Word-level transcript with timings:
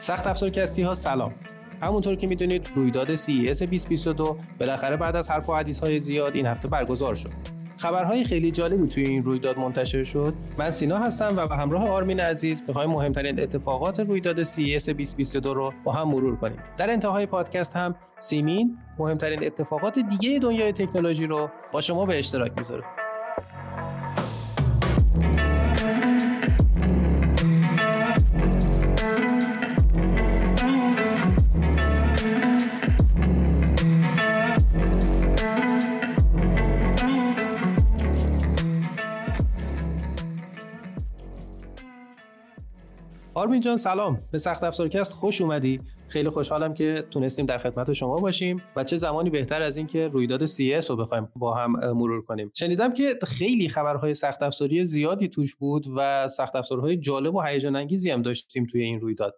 سخت 0.00 0.26
افزارکستی 0.26 0.82
ها 0.82 0.94
سلام. 0.94 1.34
همونطور 1.82 2.14
که 2.14 2.26
می‌دونید 2.26 2.70
رویداد 2.74 3.16
CES 3.16 3.26
2022 3.26 4.36
بالاخره 4.60 4.96
بعد 4.96 5.16
از 5.16 5.30
حرف 5.30 5.48
و 5.48 5.54
حدیث 5.54 5.80
های 5.80 6.00
زیاد 6.00 6.34
این 6.34 6.46
هفته 6.46 6.68
برگزار 6.68 7.14
شد. 7.14 7.30
خبرهای 7.76 8.24
خیلی 8.24 8.50
جالبی 8.50 8.88
توی 8.88 9.04
این 9.04 9.24
رویداد 9.24 9.58
منتشر 9.58 10.04
شد. 10.04 10.34
من 10.58 10.70
سینا 10.70 10.98
هستم 10.98 11.34
و 11.36 11.46
به 11.46 11.56
همراه 11.56 11.88
آرمین 11.88 12.20
عزیز 12.20 12.62
می‌خوایم 12.68 12.90
مهمترین 12.90 13.40
اتفاقات 13.40 14.00
رویداد 14.00 14.44
CES 14.44 14.56
2022 14.56 15.54
رو 15.54 15.72
با 15.84 15.92
هم 15.92 16.08
مرور 16.08 16.36
کنیم. 16.36 16.58
در 16.76 16.90
انتهای 16.90 17.26
پادکست 17.26 17.76
هم 17.76 17.94
سیمین 18.16 18.78
مهمترین 18.98 19.44
اتفاقات 19.44 19.98
دیگه 19.98 20.38
دنیای 20.38 20.72
تکنولوژی 20.72 21.26
رو 21.26 21.50
با 21.72 21.80
شما 21.80 22.06
به 22.06 22.18
اشتراک 22.18 22.52
می‌ذاره. 22.58 22.84
آرمین 43.40 43.60
جان 43.60 43.76
سلام. 43.76 44.22
به 44.32 44.38
سخت 44.38 44.64
افزارکست 44.64 45.12
خوش 45.12 45.40
اومدی. 45.40 45.80
خیلی 46.08 46.28
خوشحالم 46.28 46.74
که 46.74 47.04
تونستیم 47.10 47.46
در 47.46 47.58
خدمت 47.58 47.92
شما 47.92 48.16
باشیم 48.16 48.62
و 48.76 48.84
چه 48.84 48.96
زمانی 48.96 49.30
بهتر 49.30 49.62
از 49.62 49.76
اینکه 49.76 50.08
رویداد 50.08 50.46
CS 50.46 50.86
رو 50.86 50.96
بخوایم 50.96 51.28
با 51.36 51.54
هم 51.54 51.72
مرور 51.92 52.24
کنیم. 52.24 52.50
شنیدم 52.54 52.92
که 52.92 53.18
خیلی 53.26 53.68
خبرهای 53.68 54.14
سخت 54.14 54.42
افزاری 54.42 54.84
زیادی 54.84 55.28
توش 55.28 55.56
بود 55.56 55.86
و 55.96 56.28
سخت 56.28 56.56
افزارهای 56.56 56.96
جالب 56.96 57.34
و 57.34 57.40
هیجان 57.40 57.76
انگیزی 57.76 58.10
هم 58.10 58.22
داشتیم 58.22 58.66
توی 58.66 58.82
این 58.82 59.00
رویداد. 59.00 59.34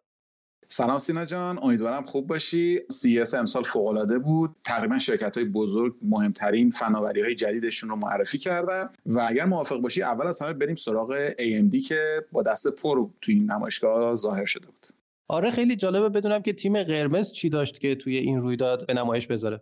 سلام 0.72 0.98
سینا 0.98 1.24
جان 1.24 1.58
امیدوارم 1.62 2.02
خوب 2.02 2.26
باشی. 2.26 2.78
CES 2.78 3.34
امسال 3.34 3.62
فوق 3.62 3.86
العاده 3.86 4.18
بود. 4.18 4.56
تقریبا 4.64 4.98
شرکت 4.98 5.36
های 5.36 5.46
بزرگ 5.46 5.94
مهمترین 6.02 6.70
فناوری 6.70 7.20
های 7.22 7.34
جدیدشون 7.34 7.90
رو 7.90 7.96
معرفی 7.96 8.38
کردن 8.38 8.88
و 9.06 9.26
اگر 9.28 9.44
موافق 9.44 9.76
باشی 9.76 10.02
اول 10.02 10.26
از 10.26 10.42
همه 10.42 10.52
بریم 10.52 10.76
سراغ 10.76 11.28
AMD 11.30 11.88
که 11.88 12.26
با 12.32 12.42
دست 12.42 12.68
پر 12.68 13.06
توی 13.20 13.34
این 13.34 13.50
نمایشگاه 13.50 14.16
ظاهر 14.16 14.44
شده 14.44 14.66
بود. 14.66 14.86
آره 15.28 15.50
خیلی 15.50 15.76
جالبه 15.76 16.08
بدونم 16.08 16.42
که 16.42 16.52
تیم 16.52 16.82
قرمز 16.82 17.32
چی 17.32 17.48
داشت 17.48 17.80
که 17.80 17.94
توی 17.94 18.16
این 18.16 18.40
رویداد 18.40 18.86
به 18.86 18.94
نمایش 18.94 19.26
بذاره. 19.26 19.60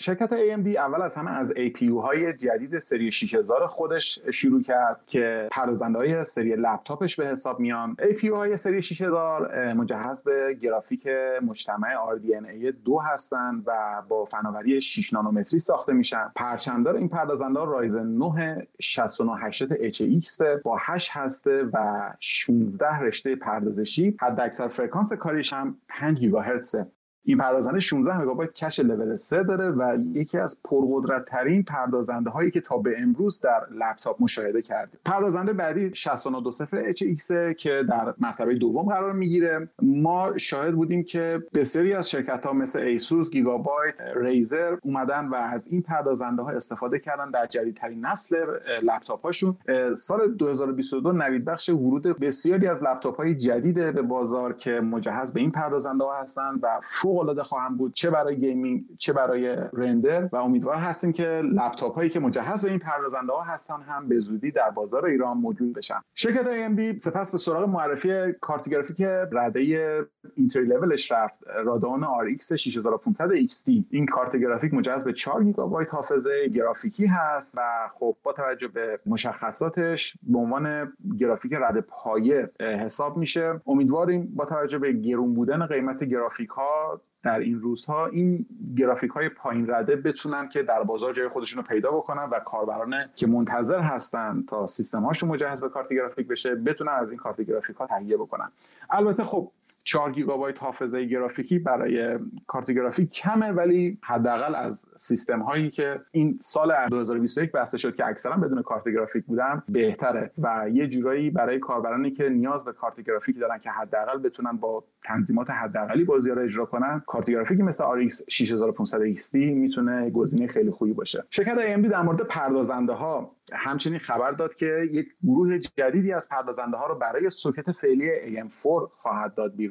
شرکت 0.00 0.30
AMD 0.30 0.76
اول 0.76 1.02
از 1.02 1.16
همه 1.16 1.30
از 1.30 1.52
APU 1.52 2.02
های 2.02 2.36
جدید 2.36 2.78
سری 2.78 3.12
6000 3.12 3.66
خودش 3.66 4.18
شروع 4.32 4.62
کرد 4.62 5.00
که 5.06 5.48
پردازنده 5.52 5.98
های 5.98 6.24
سری 6.24 6.56
لپتاپش 6.56 7.16
به 7.16 7.26
حساب 7.26 7.60
میان. 7.60 7.96
APU 8.00 8.30
های 8.30 8.56
سری 8.56 8.82
6000 8.82 9.72
مجهز 9.72 10.22
به 10.22 10.56
گرافیک 10.60 11.08
مجتمع 11.42 11.94
RDNA 12.16 12.72
2 12.84 12.98
هستند 12.98 13.62
و 13.66 14.02
با 14.08 14.24
فناوری 14.24 14.80
6 14.80 15.12
نانومتری 15.12 15.58
ساخته 15.58 15.92
میشن. 15.92 16.32
پرچمدار 16.36 16.96
این 16.96 17.08
پردازنده 17.08 17.64
رایزن 17.64 18.06
9 18.06 18.66
6980 18.80 19.92
HX 19.92 20.62
با 20.64 20.76
8 20.80 21.10
هسته 21.12 21.64
و 21.72 22.10
16 22.20 22.98
رشته 22.98 23.36
پردازشی. 23.36 24.16
حداکثر 24.20 24.68
فرکانس 24.68 25.12
کاریش 25.12 25.52
هم 25.52 25.78
5 25.88 26.18
گیگاهرتز 26.18 26.76
این 27.24 27.38
پردازنده 27.38 27.80
16 27.80 28.18
مگابایت 28.20 28.52
کش 28.52 28.80
لول 28.80 29.14
3 29.14 29.42
داره 29.42 29.70
و 29.70 29.98
یکی 30.12 30.38
از 30.38 30.60
پرقدرت 30.64 31.24
ترین 31.24 31.62
پردازنده 31.62 32.30
هایی 32.30 32.50
که 32.50 32.60
تا 32.60 32.78
به 32.78 33.00
امروز 33.00 33.40
در 33.40 33.60
لپتاپ 33.70 34.22
مشاهده 34.22 34.62
کردیم. 34.62 35.00
پردازنده 35.04 35.52
بعدی 35.52 35.90
6920 35.94 36.92
HX 36.92 37.54
که 37.58 37.82
در 37.88 38.14
مرتبه 38.18 38.54
دوم 38.54 38.88
قرار 38.88 39.12
می‌گیره. 39.12 39.68
ما 39.82 40.36
شاهد 40.36 40.74
بودیم 40.74 41.04
که 41.04 41.42
بسیاری 41.54 41.92
از 41.92 42.10
شرکت 42.10 42.46
ها 42.46 42.52
مثل 42.52 42.78
ایسوس 42.78 43.30
گیگابایت 43.30 44.00
ریزر 44.16 44.76
اومدن 44.82 45.28
و 45.28 45.34
از 45.34 45.68
این 45.72 45.82
پردازنده 45.82 46.42
ها 46.42 46.50
استفاده 46.50 46.98
کردن 46.98 47.30
در 47.30 47.46
جدیدترین 47.46 48.06
نسل 48.06 48.36
لپتاپ 48.82 49.22
هاشون 49.26 49.56
سال 49.94 50.34
2022 50.34 51.12
نوید 51.12 51.44
بخش 51.44 51.68
ورود 51.68 52.02
بسیاری 52.02 52.66
از 52.66 52.82
لپتاپ 52.82 53.16
های 53.16 53.34
جدید 53.34 53.74
به 53.94 54.02
بازار 54.02 54.52
که 54.52 54.70
مجهز 54.80 55.32
به 55.32 55.40
این 55.40 55.50
پردازنده 55.50 56.04
ها 56.04 56.20
هستند 56.20 56.60
و 56.62 56.80
فوق 57.10 57.18
العاده 57.18 57.42
خواهم 57.42 57.76
بود 57.76 57.94
چه 57.94 58.10
برای 58.10 58.40
گیمینگ 58.40 58.84
چه 58.98 59.12
برای 59.12 59.56
رندر. 59.72 60.28
و 60.32 60.36
امیدوار 60.36 60.76
هستیم 60.76 61.12
که 61.12 61.42
لپتاپ 61.54 61.94
هایی 61.94 62.10
که 62.10 62.20
مجهز 62.20 62.64
به 62.64 62.70
این 62.70 62.78
پردازنده 62.78 63.32
ها 63.32 63.42
هستن 63.42 63.82
هم 63.82 64.08
به 64.08 64.20
زودی 64.20 64.50
در 64.50 64.70
بازار 64.70 65.06
ایران 65.06 65.36
موجود 65.36 65.72
بشن. 65.72 66.00
شرکت 66.14 66.44
AMD 66.44 66.96
سپس 66.96 67.32
به 67.32 67.38
سراغ 67.38 67.68
معرفی 67.68 68.32
کارت 68.40 68.68
گرافیک 68.68 69.02
رده 69.32 70.06
entry 70.36 70.64
levelش 70.64 71.12
رفت 71.12 71.34
رادون 71.64 72.04
RX 72.04 72.52
6500 72.52 73.28
XT 73.30 73.68
این 73.90 74.06
کارت 74.06 74.36
گرافیک 74.36 74.74
مجهز 74.74 75.04
به 75.04 75.12
4 75.12 75.44
گیگابایت 75.44 75.94
حافظه 75.94 76.48
گرافیکی 76.48 77.06
هست 77.06 77.58
و 77.58 77.60
خب 77.92 78.16
با 78.22 78.32
توجه 78.32 78.68
به 78.68 78.98
مشخصاتش 79.06 80.16
به 80.22 80.38
عنوان 80.38 80.92
گرافیک 81.18 81.52
رده 81.52 81.80
پایه 81.80 82.50
حساب 82.60 83.16
میشه. 83.16 83.60
امیدواریم 83.66 84.32
با 84.36 84.44
توجه 84.44 84.78
به 84.78 84.92
گرون 84.92 85.34
بودن 85.34 85.66
قیمت 85.66 86.04
گرافیک 86.04 86.48
ها 86.48 86.99
در 87.22 87.38
این 87.38 87.60
روزها 87.60 88.06
این 88.06 88.46
گرافیک 88.76 89.10
های 89.10 89.28
پایین 89.28 89.70
رده 89.70 89.96
بتونن 89.96 90.48
که 90.48 90.62
در 90.62 90.82
بازار 90.82 91.12
جای 91.12 91.28
خودشون 91.28 91.62
رو 91.62 91.68
پیدا 91.68 91.90
بکنن 91.90 92.28
و 92.32 92.38
کاربران 92.38 92.94
که 93.14 93.26
منتظر 93.26 93.80
هستن 93.80 94.44
تا 94.48 94.66
سیستم 94.66 95.02
هاشون 95.02 95.28
مجهز 95.28 95.60
به 95.60 95.68
کارت 95.68 95.92
گرافیک 95.92 96.28
بشه 96.28 96.54
بتونن 96.54 96.92
از 96.92 97.10
این 97.10 97.18
کارت 97.18 97.40
گرافیک 97.40 97.76
ها 97.76 97.86
تهیه 97.86 98.16
بکنن. 98.16 98.52
البته 98.90 99.24
خب 99.24 99.50
4 99.84 100.12
گیگابایت 100.12 100.62
حافظه 100.62 101.04
گرافیکی 101.04 101.58
برای 101.58 102.18
کارت 102.46 102.70
گرافیک 102.70 103.10
کمه 103.10 103.52
ولی 103.52 103.98
حداقل 104.02 104.54
از 104.54 104.86
سیستم 104.96 105.40
هایی 105.40 105.70
که 105.70 106.00
این 106.12 106.38
سال 106.40 106.72
2021 106.90 107.52
بسته 107.52 107.78
شد 107.78 107.96
که 107.96 108.06
اکثرا 108.06 108.36
بدون 108.36 108.62
کارت 108.62 108.88
گرافیک 108.88 109.24
بودن 109.24 109.62
بهتره 109.68 110.30
و 110.38 110.66
یه 110.72 110.88
جورایی 110.88 111.30
برای 111.30 111.58
کاربرانی 111.58 112.10
که 112.10 112.28
نیاز 112.28 112.64
به 112.64 112.72
کارت 112.72 113.00
گرافیک 113.00 113.40
دارن 113.40 113.58
که 113.58 113.70
حداقل 113.70 114.18
بتونن 114.18 114.52
با 114.52 114.84
تنظیمات 115.04 115.50
حداقلی 115.50 116.04
بازی 116.04 116.30
رو 116.30 116.42
اجرا 116.42 116.64
کنن 116.64 117.02
کارت 117.06 117.30
گرافیکی 117.30 117.62
مثل 117.62 117.84
RX 117.84 118.22
6500 118.28 119.14
XT 119.14 119.34
می‌تونه 119.34 120.10
گزینه 120.10 120.46
خیلی 120.46 120.70
خوبی 120.70 120.92
باشه. 120.92 121.24
شرکت 121.30 121.56
AMD 121.56 121.88
در 121.88 122.02
مورد 122.02 122.20
پردازنده 122.20 122.92
ها 122.92 123.36
همچنین 123.52 123.98
خبر 123.98 124.30
داد 124.32 124.54
که 124.54 124.80
یک 124.92 125.08
گروه 125.24 125.58
جدیدی 125.58 126.12
از 126.12 126.28
پردازنده 126.28 126.76
ها 126.76 126.86
رو 126.86 126.94
برای 126.94 127.30
سوکت 127.30 127.72
فعلی 127.72 128.08
AM4 128.08 128.90
خواهد 128.92 129.34
داد 129.34 129.56
بیرون. 129.56 129.69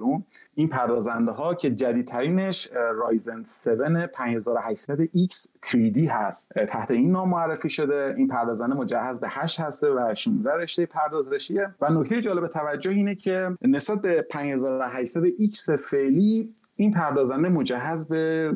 این 0.56 0.68
پردازنده 0.68 1.32
ها 1.32 1.56
که 1.56 1.72
جدیدترینش 1.72 2.70
رایزن 2.74 3.40
7 3.40 4.12
5800X 4.12 5.48
3D 5.66 5.98
هست. 5.98 6.54
تحت 6.54 6.92
این 6.92 7.12
نام 7.12 7.30
معرفی 7.30 7.70
شده. 7.70 8.14
این 8.18 8.28
پردازنده 8.28 8.76
مجهز 8.76 9.20
به 9.20 9.28
8 9.30 9.60
هسته 9.60 9.90
و 9.90 10.16
16 10.16 10.54
رشته 10.54 10.86
پردازشیه. 10.86 11.76
و 11.82 11.90
نکته 11.90 12.22
جالب 12.22 12.48
توجه 12.48 12.92
اینه 12.92 13.16
که 13.16 13.58
نسبت 13.62 14.02
به 14.02 14.28
5800X 14.34 15.80
فعلی 15.80 16.54
این 16.80 16.92
پردازنده 16.92 17.50
مجهز 17.50 18.08
به 18.08 18.52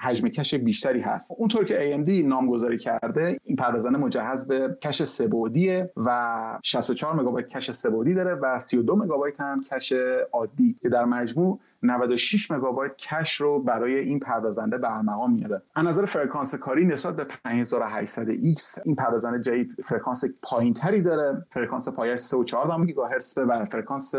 حجم 0.00 0.28
کش 0.28 0.54
بیشتری 0.54 1.00
هست. 1.00 1.32
اونطور 1.38 1.64
که 1.64 2.04
AMD 2.04 2.10
نامگذاری 2.10 2.78
کرده 2.78 3.38
این 3.44 3.56
پردازنده 3.56 3.98
مجهز 3.98 4.46
به 4.46 4.76
کش 4.82 5.02
سبودیه 5.02 5.90
و 5.96 6.58
64 6.62 7.14
مگابایت 7.14 7.48
کش 7.48 7.70
سبودی 7.70 8.14
داره 8.14 8.34
و 8.34 8.58
32 8.58 8.96
مگابایت 8.96 9.40
هم 9.40 9.64
کش 9.64 9.92
عادی 10.32 10.76
که 10.82 10.88
در 10.88 11.04
مجموع 11.04 11.60
96 11.82 12.50
مگابایت 12.50 12.96
کش 12.96 13.34
رو 13.34 13.58
برای 13.58 13.98
این 13.98 14.20
پردازنده 14.20 14.78
به 14.78 14.96
ارمغان 14.96 15.30
میاره. 15.30 15.62
از 15.74 15.86
نظر 15.86 16.04
فرکانس 16.04 16.54
کاری 16.54 16.86
نسبت 16.86 17.16
به 17.16 17.24
5800X 17.24 18.80
این 18.84 18.94
پردازنده 18.94 19.42
جدید 19.42 19.74
فرکانس 19.84 20.24
پایینتری 20.42 21.02
داره. 21.02 21.44
فرکانس 21.50 21.88
پایش 21.88 22.20
3.4 22.20 22.86
گیگاهرتز 22.86 23.38
و 23.38 23.64
فرکانس 23.64 24.14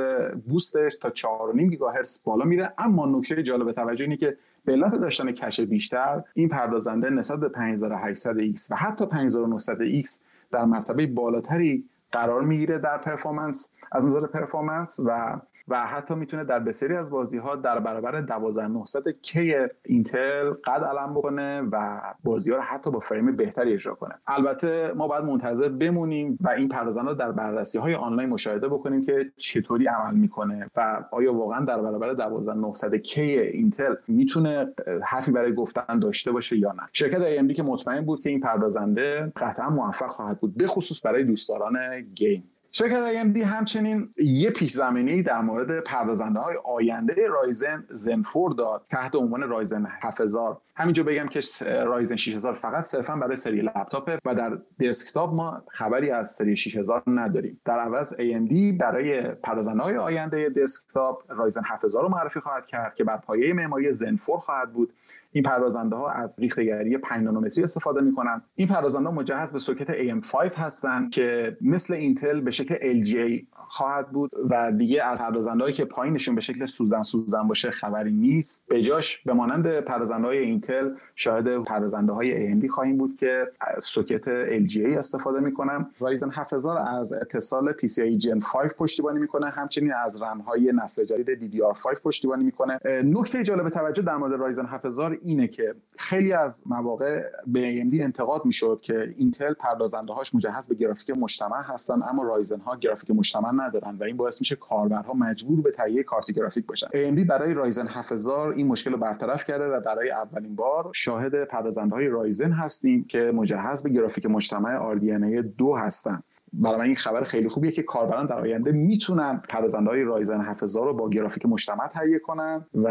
بوستش 0.47 0.95
تا 0.95 1.09
4.5 1.09 1.59
گیگاهرتز 1.59 2.21
بالا 2.23 2.45
میره. 2.45 2.73
اما 2.77 3.05
نکته 3.05 3.43
جالب 3.43 3.71
توجه 3.71 4.03
اینه 4.03 4.17
که 4.17 4.37
به 4.65 4.73
علت 4.73 4.95
داشتن 4.95 5.31
کش 5.31 5.59
بیشتر 5.59 6.23
این 6.33 6.49
پردازنده 6.49 7.09
نسبت 7.09 7.39
به 7.39 7.49
5800X 7.49 8.71
و 8.71 8.75
حتی 8.75 9.05
5900X 9.05 10.09
در 10.51 10.65
مرتبه 10.65 11.07
بالاتری 11.07 11.83
قرار 12.11 12.41
می‌گیره 12.41 12.79
در 12.79 12.97
performance 12.97 13.69
از 13.91 14.07
نظر 14.07 14.27
performance 14.27 14.99
و 15.05 15.39
و 15.67 15.85
حتی 15.85 16.15
می‌تونه 16.15 16.43
در 16.43 16.59
بسیاری 16.59 16.95
از 16.95 17.09
بازی 17.09 17.37
ها 17.37 17.55
در 17.55 17.79
برابر 17.79 18.21
12900 18.21 19.09
K 19.21 19.55
اینتل 19.85 20.49
قد 20.49 20.83
علم 20.83 21.13
بکنه 21.13 21.61
و 21.61 22.01
بازی 22.23 22.51
ها 22.51 22.57
رو 22.57 22.63
حتی 22.63 22.91
با 22.91 22.99
فریم 22.99 23.35
بهتری 23.35 23.73
اجرا 23.73 23.95
کنه. 23.95 24.13
البته 24.27 24.93
ما 24.95 25.07
باید 25.07 25.23
منتظر 25.23 25.69
بمونیم 25.69 26.37
و 26.41 26.49
این 26.49 26.67
پردازنده 26.67 27.09
رو 27.09 27.15
در 27.15 27.31
بررسی 27.31 27.77
های 27.79 27.95
آنلاین 27.95 28.29
مشاهده 28.29 28.67
بکنیم 28.67 29.05
که 29.05 29.31
چطوری 29.37 29.87
عمل 29.87 30.13
می‌کنه 30.15 30.69
و 30.75 31.03
آیا 31.11 31.33
واقعا 31.33 31.65
در 31.65 31.81
برابر 31.81 32.13
12900 32.13 32.95
K 32.95 33.21
اینتل 33.39 33.95
می‌تونه 34.07 34.73
حرفی 35.03 35.31
برای 35.31 35.53
گفتن 35.53 35.99
داشته 35.99 36.31
باشه 36.31 36.57
یا 36.57 36.71
نه. 36.71 36.83
شرکت 36.93 37.37
AMD 37.37 37.53
که 37.53 37.63
مطمئن 37.63 38.05
بود 38.05 38.21
که 38.21 38.29
این 38.29 38.39
پردازنده 38.39 39.31
قطعا 39.35 39.69
موفق 39.69 40.07
خواهد 40.07 40.39
بود 40.39 40.57
به 40.57 40.67
خصوص 40.67 41.05
برای 41.05 41.23
دوستداران 41.23 42.01
گیم. 42.15 42.43
شرکت 42.71 43.13
AMD 43.13 43.37
همچنین 43.37 44.09
یه 44.17 44.49
پیش 44.49 44.71
زمینه‌ای 44.71 45.23
در 45.23 45.41
مورد 45.41 45.83
پردازنده 45.83 46.39
های 46.39 46.55
آینده 46.65 47.27
رایزن 47.27 47.85
Zen 47.89 48.23
4 48.33 48.49
داد 48.49 48.85
تحت 48.89 49.15
عنوان 49.15 49.49
رایزن 49.49 49.87
7000 50.01 50.61
همینجا 50.75 51.03
بگم 51.03 51.27
که 51.27 51.41
رایزن 51.83 52.15
6000 52.15 52.55
فقط 52.55 52.83
صرفا 52.83 53.15
برای 53.15 53.35
سری 53.35 53.61
لپتاپه 53.61 54.19
و 54.25 54.35
در 54.35 54.57
دسکتاپ 54.81 55.33
ما 55.33 55.63
خبری 55.71 56.11
از 56.11 56.31
سری 56.31 56.55
6000 56.55 57.03
نداریم. 57.07 57.61
در 57.65 57.79
عوض 57.79 58.13
AMD 58.13 58.79
برای 58.79 59.21
پردازنده 59.21 59.83
های 59.83 59.97
آینده 59.97 60.49
دسکتاپ 60.49 61.23
رایزن 61.31 61.61
7000 61.65 62.03
رو 62.03 62.09
معرفی 62.09 62.39
خواهد 62.39 62.67
کرد 62.67 62.95
که 62.95 63.03
بر 63.03 63.17
پایه 63.17 63.53
معماری 63.53 63.91
Zen 63.91 64.19
4 64.27 64.37
خواهد 64.37 64.73
بود. 64.73 64.93
این 65.31 65.43
پردازنده 65.43 65.95
ها 65.95 66.09
از 66.09 66.39
ریخته‌گری 66.39 66.97
5 66.97 67.23
نانومتری 67.23 67.63
استفاده 67.63 68.01
می‌کنن. 68.01 68.41
این 68.55 68.67
پردازنده 68.67 69.09
ها 69.09 69.15
مجهز 69.15 69.51
به 69.51 69.59
سوکت 69.59 69.87
AM5 69.91 70.53
هستن 70.55 71.09
که 71.09 71.57
مثل 71.61 71.93
اینتل 71.93 72.41
به 72.41 72.51
شکل 72.51 73.03
LGA 73.03 73.43
خواهد 73.69 74.11
بود 74.11 74.31
و 74.49 74.71
دیگه 74.71 75.03
از 75.03 75.19
پردازنده‌هایی 75.19 75.73
که 75.73 75.85
پایینشون 75.85 76.35
به 76.35 76.41
شکل 76.41 76.65
سوزن 76.65 77.01
سوزن 77.03 77.47
باشه 77.47 77.71
خبری 77.71 78.11
نیست. 78.11 78.63
به 78.67 78.81
جاش 78.81 79.23
به 79.23 79.33
مانند 79.33 79.79
پردازنده 79.79 80.27
های 80.27 80.37
اینتل 80.37 80.89
شاهد 81.15 81.63
پردازنده 81.63 82.13
های 82.13 82.61
AMD 82.61 82.67
خواهیم 82.67 82.97
بود 82.97 83.15
که 83.15 83.51
از 83.61 83.83
سوکت 83.83 84.25
LGA 84.65 84.97
استفاده 84.97 85.39
می‌کنن. 85.39 85.89
رایزن 85.99 86.29
7000 86.31 86.77
از 86.77 87.13
اتصال 87.13 87.73
PCIe 87.73 88.21
Gen 88.21 88.43
5 88.53 88.71
پشتیبانی 88.77 89.19
می‌کنه. 89.19 89.49
همچنین 89.49 89.93
از 90.05 90.21
رم 90.21 90.39
های 90.39 90.71
نسل 90.75 91.05
جدید 91.05 91.51
DDR5 91.51 91.99
پشتیبانی 92.03 92.43
می‌کنه. 92.43 92.79
نکته 93.05 93.43
جالب 93.43 93.69
توجه 93.69 94.01
در 94.01 94.17
مورد 94.17 94.33
رایزن 94.39 94.65
7000 94.65 95.16
اینه 95.21 95.47
که 95.47 95.75
خیلی 95.97 96.33
از 96.33 96.63
مواقع 96.65 97.23
به 97.47 97.81
AMD 97.81 98.01
انتقاد 98.01 98.45
می‌شد 98.45 98.79
که 98.81 99.13
اینتل 99.17 99.53
پردازنده 99.53 100.13
هاش 100.13 100.35
مجهز 100.35 100.67
به 100.67 100.75
گرافیک 100.75 101.17
مجتمع 101.17 101.61
هستن 101.63 102.03
اما 102.03 102.23
رایزن 102.23 102.59
ها 102.59 102.75
گرافیک 102.75 103.11
مجتمع 103.11 103.51
ندارن 103.65 103.95
و 103.95 104.03
این 104.03 104.17
باعث 104.17 104.41
میشه 104.41 104.55
کاربرها 104.55 105.13
مجبور 105.13 105.61
به 105.61 105.71
تهیه 105.71 106.03
کارت 106.03 106.31
گرافیک 106.31 106.65
باشن. 106.65 106.87
AMD 106.87 107.27
برای 107.27 107.53
رایزن 107.53 107.87
7000 107.87 108.53
این 108.53 108.67
مشکل 108.67 108.91
رو 108.91 108.97
برطرف 108.97 109.45
کرده 109.45 109.65
و 109.65 109.79
برای 109.79 110.11
اولین 110.11 110.55
بار 110.55 110.91
شاهد 110.95 111.43
پردازنده 111.43 111.95
های 111.95 112.07
رایزن 112.07 112.51
هستیم 112.51 113.03
که 113.03 113.31
مجهز 113.35 113.83
به 113.83 113.89
گرافیک 113.89 114.25
مجتمع 114.25 114.95
RDNA 114.95 115.45
2 115.57 115.75
هستن. 115.75 116.23
برای 116.57 116.77
من 116.77 116.85
این 116.85 116.95
خبر 116.95 117.23
خیلی 117.23 117.49
خوبیه 117.49 117.71
که 117.71 117.83
کاربران 117.83 118.25
در 118.25 118.39
آینده 118.39 118.71
می‌تونن 118.71 119.41
پردازنده 119.49 119.89
های 119.89 120.03
رایزن 120.03 120.41
7000 120.41 120.85
رو 120.85 120.93
با 120.93 121.09
گرافیک 121.09 121.45
مجتمع 121.45 121.87
تهیه 121.87 122.19
کنن 122.19 122.65
و 122.73 122.87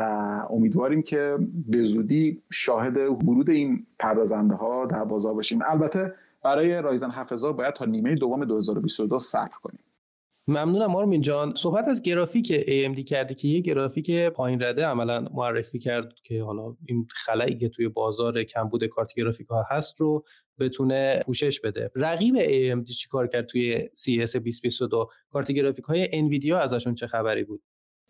امیدواریم 0.51 1.03
که 1.03 1.39
به 1.69 1.83
زودی 1.83 2.43
شاهد 2.53 2.97
ورود 2.97 3.51
این 3.51 3.87
پردازنده 3.99 4.55
ها 4.55 4.87
در 4.87 5.05
بازار 5.05 5.35
باشیم. 5.35 5.59
البته 5.67 6.15
برای 6.45 6.83
رایزن 6.83 7.11
7000 7.11 7.53
باید 7.53 7.75
تا 7.75 7.85
نیمه 7.85 8.15
دوم 8.15 8.45
2022 8.45 9.19
صبر 9.19 9.57
کنیم. 9.63 9.81
ممنونم 10.49 10.97
آرمین 10.97 11.21
جان. 11.21 11.55
صحبت 11.55 11.89
از 11.89 12.03
گرافیک 12.03 12.53
AMD 12.53 13.05
کردی 13.05 13.35
که 13.35 13.49
یه 13.49 13.61
گرافیک 13.61 14.27
پایین 14.29 14.63
رده 14.63 14.87
عملا 14.87 15.29
معرفی 15.35 15.79
کرد 15.79 16.13
که 16.25 16.43
حالا 16.43 16.77
این 16.87 17.07
خلایی 17.11 17.59
که 17.59 17.69
توی 17.69 17.89
بازار 17.89 18.43
کمبود 18.43 18.85
کارت 18.85 19.15
گرافیک 19.15 19.47
ها 19.47 19.67
هست 19.71 20.01
رو 20.01 20.25
بتونه 20.59 21.23
پوشش 21.27 21.61
بده. 21.61 21.91
رقیب 21.95 22.35
AMD 22.39 22.91
چیکار 22.91 23.27
کرد 23.27 23.47
توی 23.47 23.89
CS 23.89 24.37
2022 24.37 25.11
کارت 25.31 25.53
گرافیک 25.53 25.85
های 25.85 26.09
انویدیا 26.13 26.59
ازشون 26.59 26.95
چه 26.95 27.07
خبری 27.07 27.45
بود؟ 27.45 27.63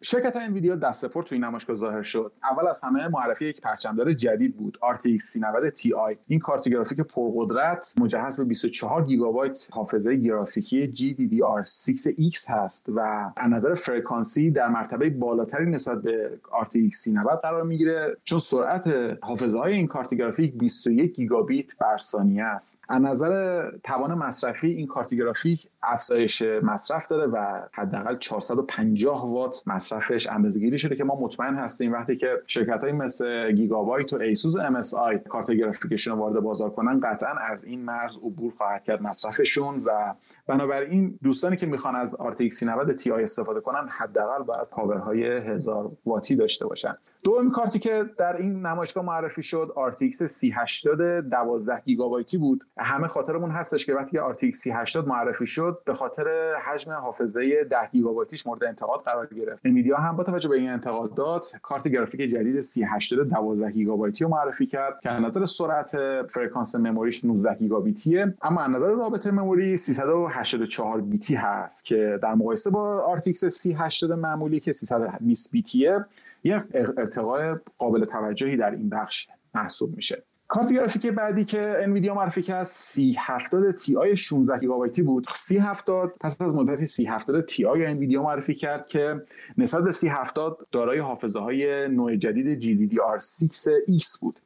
شرکت 0.02 0.36
انویدیا 0.36 0.76
دست 0.76 1.04
پر 1.04 1.22
توی 1.22 1.38
نمایشگاه 1.38 1.76
ظاهر 1.76 2.02
شد. 2.02 2.32
اول 2.42 2.68
از 2.68 2.84
همه 2.84 3.08
معرفی 3.08 3.44
یک 3.44 3.60
پرچمدار 3.60 4.12
جدید 4.12 4.56
بود 4.56 4.78
RTX 4.82 5.18
3090 5.18 5.68
Ti 5.68 6.18
این 6.26 6.40
کارت 6.40 6.68
گرافیک 6.68 7.00
پرقدرت 7.00 7.94
مجهز 8.00 8.36
به 8.36 8.44
24 8.44 9.04
گیگابایت 9.04 9.68
حافظه 9.72 10.16
گرافیکی 10.16 10.92
GDDR6X 10.94 12.50
هست 12.50 12.86
و 12.88 13.00
از 13.36 13.50
نظر 13.50 13.74
فرکانسی 13.74 14.50
در 14.50 14.68
مرتبه 14.68 15.10
بالاتری 15.10 15.70
نسبت 15.70 16.02
به 16.02 16.38
RTX 16.62 16.94
3090 16.94 17.40
قرار 17.42 17.62
می‌گیره. 17.62 18.16
چون 18.24 18.38
سرعت 18.38 18.94
حافظه 19.22 19.58
های 19.58 19.72
این 19.72 19.86
کارت 19.86 20.14
گرافیک 20.14 20.58
21 20.58 21.14
گیگابیت 21.14 21.66
بر 21.80 21.98
ثانیه 21.98 22.44
است. 22.44 22.80
از 22.88 23.02
نظر 23.02 23.70
توان 23.82 24.14
مصرفی 24.14 24.68
این 24.68 24.86
کارت 24.86 25.14
گرافیک 25.14 25.68
افزایش 25.86 26.42
مصرف 26.42 27.08
داره 27.08 27.26
و 27.26 27.62
حداقل 27.72 28.16
450 28.16 29.30
وات 29.32 29.62
مصرفش 29.66 30.26
اندازه‌گیری 30.26 30.78
شده 30.78 30.96
که 30.96 31.04
ما 31.04 31.20
مطمئن 31.20 31.54
هستیم. 31.54 31.92
وقتی 31.92 32.16
که 32.16 32.42
شرکت 32.46 32.84
های 32.84 32.92
مثل 32.92 33.52
گیگابایت 33.52 34.12
و 34.12 34.16
ایسوس 34.20 34.56
اس 34.56 34.94
آی 34.94 35.18
کارت 35.18 35.50
گرافیکشون 35.50 36.14
رو 36.14 36.20
وارد 36.20 36.40
بازار 36.42 36.70
کنن 36.70 37.00
قطعا 37.00 37.30
از 37.30 37.64
این 37.64 37.84
مرز 37.84 38.16
عبور 38.16 38.52
خواهد 38.56 38.84
کرد 38.84 39.02
مصرفشون 39.02 39.82
و 39.84 40.14
بنابراین 40.46 41.18
دوستانی 41.22 41.56
که 41.56 41.66
می‌خوان 41.66 41.96
از 41.96 42.16
RTX 42.20 42.48
3090 42.48 43.00
Ti 43.00 43.06
استفاده 43.06 43.60
کنن 43.60 43.88
حداقل 43.88 44.42
باید 44.42 44.68
پاورهای 44.70 45.26
1000 45.26 45.90
واتی 46.06 46.36
داشته 46.36 46.66
باشن. 46.66 46.94
دومین 47.26 47.50
کارتی 47.50 47.78
که 47.78 48.04
در 48.18 48.36
این 48.36 48.66
نمایشگاه 48.66 49.04
معرفی 49.04 49.42
شد 49.42 49.74
RTX 49.90 50.12
3080 50.12 51.20
12 51.20 51.80
گیگابایتی 51.84 52.38
بود. 52.38 52.64
همه 52.78 53.06
خاطرمون 53.06 53.50
هستش 53.50 53.86
که 53.86 53.94
وقتی 53.94 54.18
RTX 54.18 54.50
3080 54.50 55.08
معرفی 55.08 55.46
شد 55.46 55.78
به 55.84 55.94
خاطر 55.94 56.54
حجم 56.54 56.92
حافظه 56.92 57.64
10 57.64 57.76
گیگابایتیش 57.92 58.46
مورد 58.46 58.64
انتقاد 58.64 59.00
قرار 59.00 59.26
گرفت. 59.26 59.60
انویدیا 59.64 59.96
هم 59.96 60.16
با 60.16 60.24
توجه 60.24 60.48
به 60.48 60.56
این 60.56 60.70
انتقادات 60.70 61.52
کارت 61.62 61.88
گرافیک 61.88 62.20
جدید 62.20 62.60
3080 62.60 63.28
12 63.28 63.70
گیگابایتی 63.70 64.24
رو 64.24 64.30
معرفی 64.30 64.66
کرد 64.66 65.00
که 65.00 65.10
از 65.10 65.22
نظر 65.22 65.44
سرعت 65.44 65.96
فرکانس 66.30 66.74
memoryش 66.74 67.24
19 67.24 67.54
گیگابیتیه. 67.54 68.34
اما 68.42 68.60
از 68.60 68.70
نظر 68.70 68.88
رابط 68.88 69.30
memory 69.30 69.76
384 69.76 71.00
بیتی 71.00 71.34
هست 71.34 71.84
که 71.84 72.18
در 72.22 72.34
مقایسه 72.34 72.70
با 72.70 73.16
RTX 73.18 73.34
3080 73.34 74.12
معمولی 74.12 74.60
که 74.60 74.72
320 74.72 75.52
بیتیه 75.52 76.04
یه 76.44 76.64
ارتقای 76.74 77.56
قابل 77.78 78.04
توجهی 78.04 78.56
در 78.56 78.70
این 78.70 78.88
بخش 78.88 79.28
محسوب 79.54 79.96
میشه. 79.96 80.22
کارت 80.48 80.72
گرافیک 80.72 81.06
بعدی 81.06 81.44
که 81.44 81.76
انویدیا 81.82 82.14
معرفی 82.14 82.42
کرد 82.42 82.64
3070 82.64 83.70
Ti 83.70 84.16
16 84.16 84.58
گیگابایتی 84.58 85.02
بود. 85.02 85.26
3070 85.34 86.14
پس 86.20 86.42
از 86.42 86.54
مدت 86.54 86.84
3070 86.84 87.44
Ti 87.44 87.86
انویدیا 87.86 88.22
معرفی 88.22 88.54
کرد 88.54 88.88
که 88.88 89.22
نسبت 89.58 89.84
به 89.84 89.90
3070 89.90 90.66
دارای 90.72 90.98
حافظه 90.98 91.40
های 91.40 91.88
نوع 91.88 92.16
جدید 92.16 92.62
GDDR6X 92.62 94.18
بود. 94.20 94.40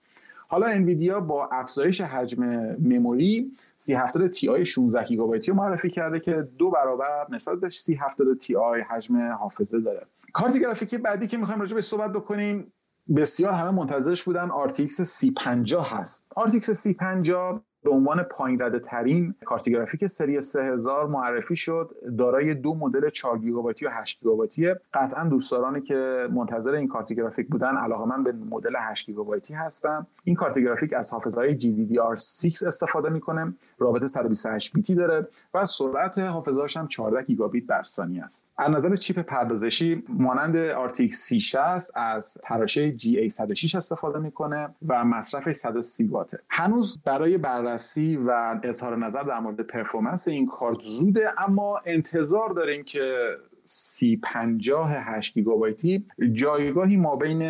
حالا 0.49 0.67
انویدیا 0.67 1.21
با 1.21 1.49
افزایش 1.53 2.01
حجم 2.01 2.45
memory 2.79 3.53
3070 3.77 4.31
Ti 4.31 4.65
16 4.65 5.05
گیگابایتی 5.05 5.51
رو 5.51 5.57
معرفی 5.57 5.91
کرده 5.91 6.21
که 6.21 6.49
دو 6.59 6.71
برابر 6.71 7.27
نسبت 7.31 7.61
به 7.61 7.69
3070 7.69 8.39
Ti 8.39 8.81
حجم 8.81 9.17
حافظه 9.17 9.81
داره. 9.81 10.07
کارت 10.33 10.59
گرافیکی 10.59 10.99
بعدی 10.99 11.27
که 11.27 11.37
می‌خوایم 11.37 11.61
راجع 11.61 11.75
به 11.75 11.81
صحبت 11.81 12.13
بکنیم 12.13 12.73
بسیار 13.17 13.53
همه 13.53 13.71
منتظرش 13.71 14.23
بودن 14.23 14.49
RTX 14.49 14.89
3050 14.91 15.99
هست. 15.99 16.27
RTX 16.39 16.65
3050 16.65 17.65
به 17.83 17.91
عنوان 17.91 18.23
پایین 18.23 18.63
رده 18.63 18.79
ترین 18.79 19.35
کارت 19.45 19.69
گرافیک 19.69 20.07
سری 20.07 20.41
3000 20.41 21.07
معرفی 21.07 21.57
شد. 21.57 21.91
دارای 22.19 22.55
دو 22.55 22.75
مدل 22.75 23.11
4 23.11 23.39
گیگابایتی 23.39 23.87
و 23.87 23.91
8 23.93 24.21
گیگابایتی 24.21 24.75
قطعا 24.95 25.25
دوستدارانی 25.25 25.81
که 25.81 26.29
منتظر 26.33 26.75
این 26.75 26.89
کارت 26.89 27.13
گرافیک 27.13 27.49
بودن 27.49 27.73
من 28.09 28.25
به 28.25 28.33
مدل 28.33 28.73
8 28.79 29.07
گیگابایتی 29.07 29.55
هستن. 29.55 30.07
این 30.25 30.37
کارت 30.37 30.59
گرافیک 30.59 30.93
از 30.93 31.11
حافظه 31.11 31.59
GDDR6 31.59 32.63
استفاده 32.63 33.09
می‌کنه. 33.09 33.55
رابط 33.79 34.05
128 34.05 34.73
بیتی 34.73 34.95
داره 34.95 35.29
و 35.55 35.65
سرعت 35.65 36.19
حافظه‌اش 36.19 36.77
هم 36.77 36.89
14 36.89 37.23
گیگابیت 37.23 37.67
بر 37.67 37.83
ثانیه 37.83 38.25
است. 38.25 38.47
از 38.59 38.71
نظر 38.71 38.95
chip 38.95 39.19
پردازشی 39.19 40.05
مانند 40.09 40.73
RTX 40.73 41.15
3060 41.15 41.93
از 41.95 42.39
تراشه 42.43 42.97
GA106 42.99 43.75
استفاده 43.75 44.19
می‌کنه 44.19 44.75
و 44.89 45.05
مصرفش 45.05 45.57
130 45.57 46.07
واته. 46.07 46.39
هنوز 46.49 46.99
برای 47.05 47.39
بررسی 47.71 48.17
و 48.17 48.61
اظهار 48.63 48.97
نظر 48.97 49.23
در 49.23 49.39
مورد 49.39 49.61
performance 49.61 50.29
این 50.29 50.47
کارت 50.47 50.81
زوده 50.81 51.43
اما 51.49 51.81
انتظار 51.85 52.49
داریم 52.49 52.85
که 52.85 53.37
سی 53.73 54.17
پنجاه 54.17 54.93
هشت 54.93 55.35
گیگابایتی. 55.35 56.07
جایگاهی 56.33 56.97
ما 56.97 57.17
بین 57.17 57.43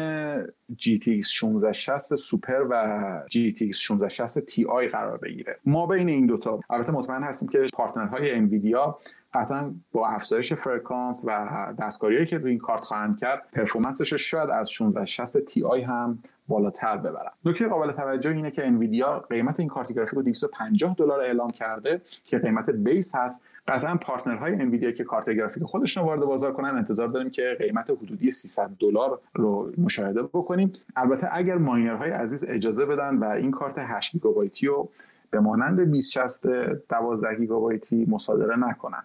GTX 0.73 1.27
1660 1.43 2.15
سوپر 2.15 2.67
و 2.71 3.25
GTX 3.27 3.91
1660 3.91 4.51
Ti 4.51 4.63
قرار 4.93 5.19
بگیره. 5.19 5.59
ما 5.65 5.87
بین 5.87 6.09
این 6.09 6.27
دوتا 6.27 6.61
البته 6.71 6.93
مطمئن 6.93 7.23
هستیم 7.23 7.49
که 7.49 7.67
partner 7.73 8.21
های 8.21 8.35
انویدیا 8.35 8.99
قطعا 9.35 9.75
با 9.93 10.09
افزایش 10.09 10.53
فرکانس 10.53 11.25
و 11.27 11.49
دستکاریهایی 11.79 12.27
که 12.27 12.39
روی 12.39 12.51
این 12.51 12.59
کارت 12.59 12.81
خواهند 12.81 13.19
کرد 13.19 13.43
performanceش 13.53 14.15
شاید 14.15 14.51
از 14.51 14.71
1660 14.71 15.41
Ti 15.41 15.83
هم 15.83 16.19
بالاتر 16.49 16.97
ببرن. 16.97 17.31
نکته 17.45 17.69
قابل 17.69 17.93
توجه 17.93 18.31
اینه 18.31 18.51
که 18.51 18.67
انویدیا 18.67 19.19
قیمت 19.19 19.61
این 19.61 19.69
کارت 19.69 19.93
گرافیک 19.93 20.15
رو 20.15 20.23
250 20.23 20.95
دلار 20.99 21.21
اعلام 21.21 21.51
کرده 21.51 22.03
که 22.25 22.39
قیمت 22.39 22.71
base 22.71 23.15
هست. 23.15 23.43
قطعا 23.69 23.97
partner 23.97 24.40
های 24.40 24.53
انویدیا 24.53 24.91
که 24.91 25.05
کارت 25.05 25.31
گرافیک 25.31 25.63
خودشون 25.63 26.05
وارد 26.05 26.21
بازار 26.21 26.53
کنن 26.53 26.69
انتظار 26.69 27.09
داریم 27.09 27.31
که 27.31 27.57
قیمت 27.59 27.91
حدودی 27.91 28.31
300 28.31 28.71
دلار 28.81 29.21
رو 29.35 29.73
مشاهده 29.79 30.23
بکنیم. 30.23 30.73
البته 30.97 31.29
اگر 31.33 31.59
miner 31.59 31.96
های 31.96 32.11
عزیز 32.11 32.45
اجازه 32.49 32.87
بدن 32.87 33.17
و 33.17 33.25
این 33.25 33.51
کارت 33.51 33.75
8 33.79 34.13
گیگابایتی 34.13 34.67
رو 34.67 34.89
به 35.31 35.41
مانند 35.41 35.81
2060 35.81 36.47
12 36.89 37.37
گیگابایتی 37.37 38.07
مصادره 38.09 38.59
نکنن 38.59 39.03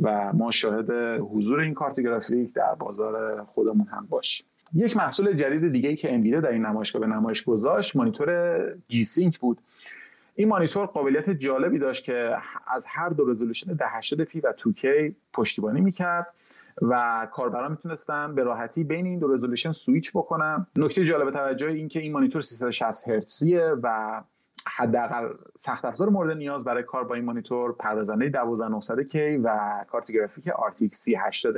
و 0.00 0.32
ما 0.32 0.50
شاهد 0.50 0.90
حضور 1.20 1.60
این 1.60 1.74
کارت 1.74 2.00
گرافیک 2.00 2.52
در 2.52 2.74
بازار 2.74 3.44
خودمون 3.44 3.86
هم 3.86 4.06
باشیم. 4.10 4.46
یک 4.74 4.96
محصول 4.96 5.32
جدید 5.32 5.72
دیگه 5.72 5.88
ای 5.88 5.96
که 5.96 6.14
انویدیا 6.14 6.40
در 6.40 6.52
این 6.52 6.66
نمایشگاه 6.66 7.00
به 7.00 7.06
نمایش 7.06 7.44
گذاشت 7.44 7.96
مانیتور 7.96 8.58
G-Sync 8.88 9.38
بود. 9.38 9.58
این 10.38 10.48
مانیتور 10.48 10.86
قابلیت 10.86 11.30
جالبی 11.30 11.78
داشت 11.78 12.04
که 12.04 12.36
از 12.66 12.86
هر 12.88 13.08
دو 13.08 13.24
رزولوشن 13.30 13.70
1080 13.70 14.24
p 14.24 14.40
و 14.40 14.52
2K 14.52 15.12
پشتیبانی 15.32 15.80
می‌کرد 15.80 16.26
و 16.82 17.26
کاربران 17.32 17.70
می‌تونستن 17.70 18.34
به 18.34 18.42
راحتی 18.42 18.84
بین 18.84 19.06
این 19.06 19.18
دو 19.18 19.32
رزولوشن 19.32 19.72
سویچ 19.72 20.10
بکنن. 20.14 20.66
نکته 20.76 21.04
جالب 21.04 21.30
توجه 21.30 21.66
این 21.66 21.88
که 21.88 22.00
این 22.00 22.12
مانیتور 22.12 22.42
360 22.42 23.08
هرتزیه 23.08 23.74
و 23.82 24.20
حداقل 24.66 25.28
سخت 25.56 25.84
افزار 25.84 26.08
مورد 26.08 26.36
نیاز 26.36 26.64
برای 26.64 26.82
کار 26.82 27.04
با 27.04 27.14
این 27.14 27.24
مانیتور 27.24 27.72
پردازنده 27.72 28.28
12900 28.28 29.02
K 29.02 29.16
و 29.44 29.84
کارت 29.90 30.12
گرافیک 30.12 30.48
RTX 30.48 30.94
3080 30.94 31.54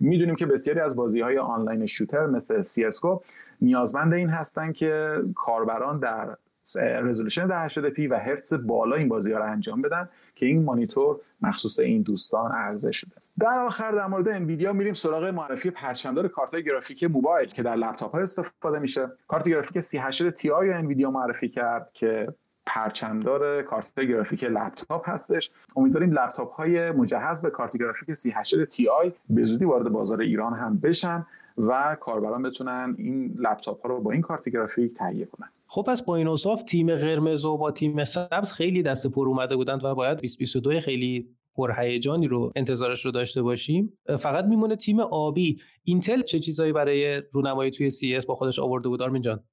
می‌دونیم 0.00 0.36
که 0.36 0.46
بسیاری 0.46 0.80
از 0.80 0.96
بازی 0.96 1.20
های 1.20 1.38
آنلاین 1.38 1.86
shooter 1.86 2.26
مثل 2.26 2.62
CSGO 2.62 3.20
نیازمند 3.60 4.14
این 4.14 4.28
هستن 4.28 4.72
که 4.72 5.22
کاربران 5.34 5.98
در 5.98 6.36
رزولوشن 6.76 7.42
1080 7.42 7.88
p 7.88 8.06
و 8.06 8.18
هرتز 8.18 8.66
بالا 8.66 8.96
این 8.96 9.08
بازی 9.08 9.32
ها 9.32 9.38
رو 9.38 9.44
انجام 9.44 9.82
بدن 9.82 10.08
که 10.34 10.46
این 10.46 10.64
مانیتور 10.64 11.20
مخصوص 11.40 11.80
این 11.80 12.02
دوستان 12.02 12.52
عرضه 12.52 12.92
شده. 12.92 13.12
در 13.40 13.58
آخر 13.58 13.90
در 13.90 14.06
مورد 14.06 14.28
انویدیا 14.28 14.72
میریم 14.72 14.94
سراغ 14.94 15.24
معرفی 15.24 15.70
پرچمدار 15.70 16.28
کارت 16.28 16.56
گرافیک 16.56 17.04
موبایل 17.04 17.48
که 17.48 17.62
در 17.62 17.76
لپتاپ 17.76 18.12
ها 18.12 18.20
استفاده 18.20 18.78
میشه. 18.78 19.12
کارت 19.28 19.48
گرافیک 19.48 19.80
3080 19.80 20.30
Ti 20.30 20.70
انویدیا 20.70 21.10
معرفی 21.10 21.48
کرد 21.48 21.90
که 21.92 22.34
پرچمدار 22.66 23.62
کارت 23.62 24.00
گرافیک 24.00 24.44
لپتاپ 24.44 25.08
هستش. 25.08 25.50
امیدواریم 25.76 26.10
لپتاپ 26.10 26.52
های 26.52 26.90
مجهز 26.90 27.42
به 27.42 27.50
کارت 27.50 27.76
گرافیک 27.76 28.14
3080 28.14 28.64
Ti 28.64 29.12
به 29.30 29.42
زودی 29.42 29.64
وارد 29.64 29.88
بازار 29.88 30.20
ایران 30.20 30.54
هم 30.54 30.78
بشن 30.78 31.26
و 31.58 31.96
کاربران 32.00 32.42
بتونن 32.42 32.94
این 32.98 33.34
لپتاپ 33.38 33.82
ها 33.82 33.88
رو 33.88 34.00
با 34.00 34.12
این 34.12 34.20
کارت 34.20 34.48
گرافیک 34.48 34.94
تهیه 34.94 35.26
کنن. 35.26 35.48
خب 35.76 35.82
پس 35.82 36.02
با 36.02 36.16
این 36.16 36.28
اوصاف 36.28 36.62
تیم 36.62 36.94
قرمز 36.94 37.44
و 37.44 37.56
با 37.56 37.70
تیم 37.70 38.04
سبز 38.04 38.52
خیلی 38.52 38.82
دست 38.82 39.06
پر 39.06 39.28
اومده 39.28 39.56
بودند 39.56 39.84
و 39.84 39.94
باید 39.94 40.18
2022 40.18 40.80
خیلی 40.80 41.28
پرهیجانی 41.54 42.26
رو 42.26 42.52
انتظارش 42.56 43.06
رو 43.06 43.10
داشته 43.10 43.42
باشیم. 43.42 43.98
فقط 44.18 44.44
میمونه 44.44 44.76
تیم 44.76 45.00
آبی. 45.00 45.60
اینتل 45.84 46.22
چه 46.22 46.38
چیزایی 46.38 46.72
برای 46.72 47.22
رونمایی 47.32 47.70
توی 47.70 47.90
CES 47.90 48.20
با 48.20 48.34
خودش 48.34 48.58
آورده 48.58 48.88
بود؟ 48.88 49.02
آرمین 49.02 49.22
جان. 49.22 49.44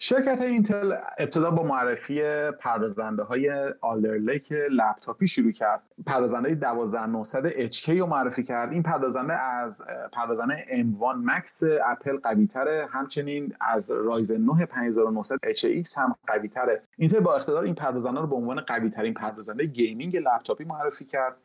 شرکت 0.00 0.42
اینتل 0.42 0.92
ابتدا 1.18 1.50
با 1.50 1.62
معرفی 1.62 2.22
پردازنده 2.50 3.22
های 3.22 3.72
Alder 3.80 4.20
Lake 4.20 4.52
لپتاپی 4.52 5.26
شروع 5.26 5.52
کرد. 5.52 5.82
پردازنده 6.06 6.54
12900 6.54 7.70
HK 7.70 7.88
رو 7.88 8.06
معرفی 8.06 8.42
کرد. 8.42 8.72
این 8.72 8.82
پردازنده 8.82 9.32
از 9.32 9.82
پردازنده 10.12 10.56
M1 10.56 11.28
Max 11.28 11.64
اپل 11.86 12.16
قوی 12.16 12.46
تره 12.46 12.88
همچنین 12.92 13.54
از 13.60 13.90
Ryzen 13.90 14.36
9 14.36 14.66
5900 14.66 15.38
HX 15.54 15.98
هم 15.98 16.16
قوی 16.26 16.48
تره 16.48 16.82
اینتل 16.96 17.20
با 17.20 17.34
اقتدار 17.34 17.64
این 17.64 17.74
پردازنده 17.74 18.20
رو 18.20 18.26
به 18.26 18.36
عنوان 18.36 18.60
قوی 18.60 18.90
ترین 18.90 19.14
پردازنده 19.14 19.64
gaming 19.64 20.16
لپتاپی 20.16 20.64
معرفی 20.64 21.04
کرد. 21.04 21.36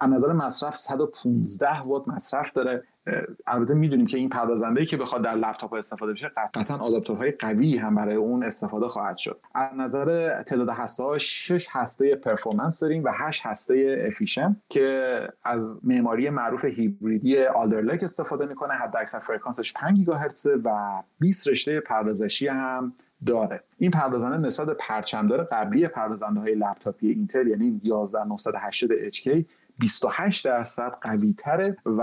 از 0.00 0.10
نظر 0.10 0.32
مصرف 0.32 0.76
115 0.76 1.80
وات 1.80 2.08
مصرف 2.08 2.52
داره. 2.52 2.82
البته 3.46 3.74
می‌دونیم 3.74 4.06
که 4.06 4.18
این 4.18 4.28
پردازنده 4.28 4.80
ای 4.80 4.86
که 4.86 4.96
بخواد 4.96 5.22
در 5.22 5.34
لپتاپ 5.34 5.72
استفاده 5.72 6.12
بشه 6.12 6.30
قطعا 6.54 6.76
آداپتورهای 6.76 7.30
قوی 7.30 7.76
هم 7.76 7.94
برای 7.94 8.14
اون 8.14 8.44
استفاده 8.44 8.88
خواهد 8.88 9.16
شد. 9.16 9.40
از 9.54 9.70
نظر 9.78 10.42
تعداد 10.42 10.68
هسته 10.68 11.02
ها 11.02 11.18
6 11.18 11.66
هسته 11.70 12.16
performance 12.16 12.80
داریم 12.80 13.04
و 13.04 13.10
8 13.14 13.46
هسته 13.46 14.04
efficient 14.08 14.56
که 14.68 15.28
از 15.44 15.76
معماری 15.82 16.30
معروف 16.30 16.64
هیبریدی 16.64 17.44
Alder 17.44 17.76
Lake 17.76 18.02
استفاده 18.02 18.46
می‌کنه. 18.46 18.74
حد 18.74 18.96
اکثر 18.96 19.18
فرکانسش 19.18 19.72
5 19.72 19.96
گیگاهرتز 19.96 20.46
و 20.64 21.02
20 21.20 21.48
رشته 21.48 21.80
پردازشی 21.80 22.46
هم 22.46 22.92
داره. 23.26 23.62
این 23.78 23.90
پردازنده 23.90 24.36
نسبت 24.46 24.76
پرچمدار 24.76 25.44
قبلی 25.44 25.88
پردازنده 25.88 26.40
های 26.40 26.54
لپتاپی 26.54 27.08
اینتل 27.08 27.46
یعنی 27.46 27.80
11980 27.84 28.90
HK 29.12 29.44
28 29.80 30.44
درصد 30.44 30.92
قوی 31.00 31.32
تره 31.32 31.76
و 31.86 32.02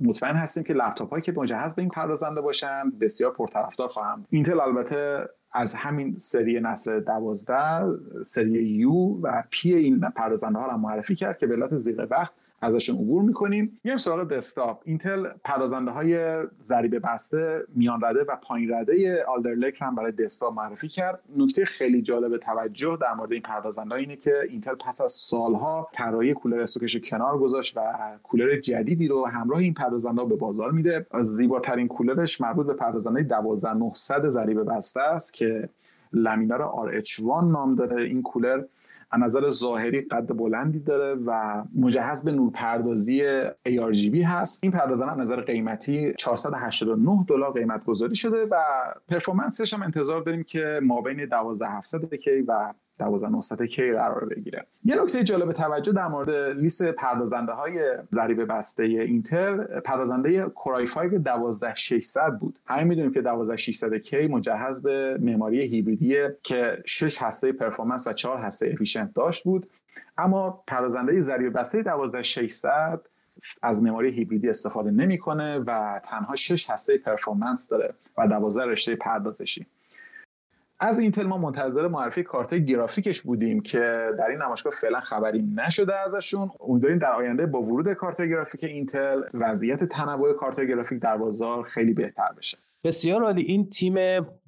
مطمئن 0.00 0.36
هستیم 0.36 0.64
که 0.64 0.74
لپتاپ 0.74 1.10
هایی 1.10 1.22
که 1.22 1.32
مجهز 1.32 1.74
به 1.74 1.82
این 1.82 1.90
پردازنده 1.90 2.40
باشن 2.40 2.92
بسیار 3.00 3.32
پرطرفدار 3.32 3.88
خواهند. 3.88 4.26
اینتل 4.30 4.60
البته 4.60 5.28
از 5.52 5.74
همین 5.74 6.16
سری 6.18 6.60
نسل 6.60 7.00
دوازده 7.00 7.84
سری 8.22 8.50
U 8.50 9.20
و 9.22 9.42
P 9.50 9.74
این 9.74 10.00
پردازنده 10.00 10.58
ها 10.58 10.66
رو 10.66 10.76
معرفی 10.76 11.14
کرد 11.14 11.38
که 11.38 11.46
به 11.46 11.54
علت 11.54 11.78
ضیق 11.78 12.06
وقت 12.10 12.32
ازشون 12.62 12.96
عبور 12.96 13.22
می‌کنیم. 13.22 13.80
میایم 13.84 13.98
سراغ 13.98 14.28
دسکتاپ. 14.28 14.82
اینتل 14.84 15.26
پردازنده 15.44 15.90
های 15.90 16.42
ضریب 16.60 16.98
بسته 17.06 17.62
میان 17.74 18.00
رده 18.04 18.24
و 18.28 18.36
پایین 18.36 18.72
رده 18.74 19.24
Alder 19.24 19.72
هم 19.80 19.94
برای 19.94 20.12
دسکتاپ 20.12 20.54
معرفی 20.54 20.88
کرد. 20.88 21.20
نکته 21.36 21.64
خیلی 21.64 22.02
جالب 22.02 22.36
توجه 22.36 22.98
در 23.00 23.14
مورد 23.14 23.32
این 23.32 23.42
پردازنده 23.42 23.94
اینه 23.94 24.16
که 24.16 24.34
اینتل 24.48 24.74
پس 24.74 25.00
از 25.00 25.12
سالها 25.12 25.88
طراحی 25.92 26.34
کولر 26.34 26.60
استوکش 26.60 26.96
کنار 26.96 27.38
گذاشت 27.38 27.76
و 27.76 27.80
کولر 28.22 28.60
جدیدی 28.60 29.08
رو 29.08 29.26
همراه 29.26 29.60
این 29.60 29.74
پردازنده 29.74 30.24
به 30.24 30.36
بازار 30.36 30.70
میده. 30.70 31.06
زیباترین 31.20 31.88
کولرش 31.88 32.40
مربوط 32.40 32.66
به 32.66 32.74
پردازنده 32.74 33.22
12900 33.22 34.28
ضریب 34.28 34.62
بسته 34.62 35.00
است 35.00 35.34
که 35.34 35.68
Laminar 36.12 36.72
RH1 37.00 37.20
نام 37.44 37.74
داره. 37.74 38.02
این 38.02 38.22
کولر 38.22 38.62
از 39.10 39.20
نظر 39.20 39.50
ظاهری 39.50 40.00
قد 40.00 40.36
بلندی 40.36 40.78
داره 40.78 41.14
و 41.26 41.62
مجهز 41.74 42.24
به 42.24 42.32
نورپردازی 42.32 43.22
ARGB 43.68 44.14
هست. 44.24 44.64
این 44.64 44.72
پردازنده 44.72 45.12
از 45.12 45.18
نظر 45.18 45.40
قیمتی 45.40 46.12
489 46.18 47.24
دلار 47.28 47.52
قیمت 47.52 47.84
گذاری 47.84 48.14
شده 48.14 48.46
و 48.50 48.56
performance 49.08 49.64
ش 49.64 49.74
هم 49.74 49.82
انتظار 49.82 50.22
داریم 50.22 50.42
که 50.42 50.80
ما 50.82 51.00
بین 51.00 51.24
12700 51.24 52.14
K 52.14 52.40
و 52.40 52.72
12900 52.98 53.62
K 53.62 53.92
قرار 53.92 54.24
بگیره. 54.24 54.66
یه 54.84 55.02
نکته 55.02 55.24
جالب 55.24 55.52
توجه 55.52 55.92
در 55.92 56.08
مورد 56.08 56.30
لیست 56.30 56.82
پردازنده 56.82 57.52
های 57.52 57.94
ضریب 58.12 58.44
بسته 58.44 58.82
اینتل 58.82 59.80
پردازنده 59.80 60.42
Core 60.44 60.78
i 60.78 60.86
5 60.86 61.14
12600 61.14 62.38
بود. 62.40 62.58
همین 62.66 62.88
می‌دونیم 62.88 63.12
که 63.12 63.22
12600 63.22 63.96
K 63.96 64.28
مجهز 64.28 64.82
به 64.82 65.18
معماری 65.20 65.62
هیبریدیه 65.62 66.36
که 66.42 66.82
6 66.84 67.22
هسته 67.22 67.52
performance 67.52 68.06
و 68.06 68.12
4 68.12 68.38
هسته 68.38 68.70
efficient 68.72 69.14
داشت 69.14 69.44
بود. 69.44 69.70
اما 70.18 70.64
پردازنده 70.66 71.20
ضریب 71.20 71.58
بسته 71.58 71.82
12600 71.82 73.00
از 73.62 73.82
معماری 73.82 74.10
هیبریدی 74.10 74.48
استفاده 74.48 74.90
نمی‌کنه 74.90 75.58
و 75.58 76.00
تنها 76.04 76.36
6 76.36 76.70
هسته 76.70 76.98
performance 76.98 77.68
داره 77.68 77.94
و 78.18 78.28
12 78.28 78.64
رشته 78.66 78.96
پردازشی. 78.96 79.66
از 80.84 80.98
اینتل 80.98 81.26
ما 81.26 81.38
منتظر 81.38 81.88
معرفی 81.88 82.22
کارت 82.22 82.54
گرافیکش 82.54 83.20
بودیم 83.20 83.60
که 83.60 83.78
در 84.18 84.30
این 84.30 84.42
نمایشگاه 84.42 84.72
فعلا 84.72 85.00
خبری 85.00 85.42
نشده 85.42 85.94
ازشون. 85.94 86.50
امیدواریم 86.60 86.98
در 86.98 87.12
آینده 87.12 87.46
با 87.46 87.62
ورود 87.62 87.92
کارت 87.92 88.22
گرافیک 88.22 88.64
اینتل 88.64 89.22
وضعیت 89.34 89.84
تنوع 89.84 90.32
کارت 90.32 90.60
گرافیک 90.60 91.02
در 91.02 91.16
بازار 91.16 91.64
خیلی 91.64 91.92
بهتر 91.92 92.32
بشه. 92.38 92.58
بسیار 92.84 93.22
عالی. 93.22 93.42
این 93.42 93.70
تیم 93.70 93.96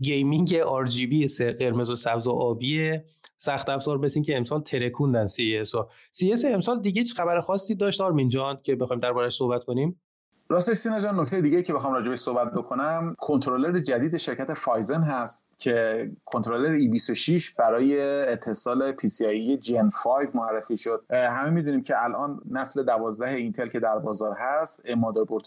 gaming 0.00 0.60
RGB 0.62 1.42
قرمز 1.42 1.90
و 1.90 1.96
سبز 1.96 2.26
و 2.26 2.30
آبی 2.30 2.98
سخت 3.36 3.68
افزار 3.68 3.98
مثل 3.98 4.22
که 4.22 4.36
امسال 4.36 4.62
ترکوندن 4.62 5.26
CES 5.26 5.74
و 5.74 5.86
CES 6.12 6.44
امسال 6.44 6.80
دیگه 6.80 7.00
هیچ 7.00 7.14
خبر 7.14 7.40
خاصی 7.40 7.74
داشت 7.74 8.00
آرمین 8.00 8.28
جان 8.28 8.58
که 8.62 8.76
بخوایم 8.76 9.00
دربارش 9.00 9.36
صحبت 9.36 9.64
کنیم؟ 9.64 10.00
راستش 10.48 10.76
سینا 10.76 11.00
جان 11.00 11.20
نکته 11.20 11.40
دیگه 11.40 11.62
که 11.62 11.72
بخوام 11.72 11.92
راجبش 11.92 12.18
صحبت 12.18 12.52
بکنم 12.52 13.14
کنترلر 13.18 13.78
جدید 13.78 14.16
شرکت 14.16 14.54
Phison 14.54 15.02
هست. 15.02 15.46
که 15.58 16.10
کنترلر 16.24 16.78
E26 16.78 17.54
برای 17.58 18.00
اتصال 18.22 18.92
PCIe 18.92 19.64
Gen 19.64 19.92
5 20.04 20.28
معرفی 20.34 20.76
شد. 20.76 21.04
همه 21.10 21.50
می‌دونیم 21.50 21.82
که 21.82 22.04
الان 22.04 22.40
نسل 22.50 22.82
12 22.82 23.28
اینتل 23.28 23.66
که 23.66 23.80
در 23.80 23.98
بازار 23.98 24.36
هست 24.38 24.84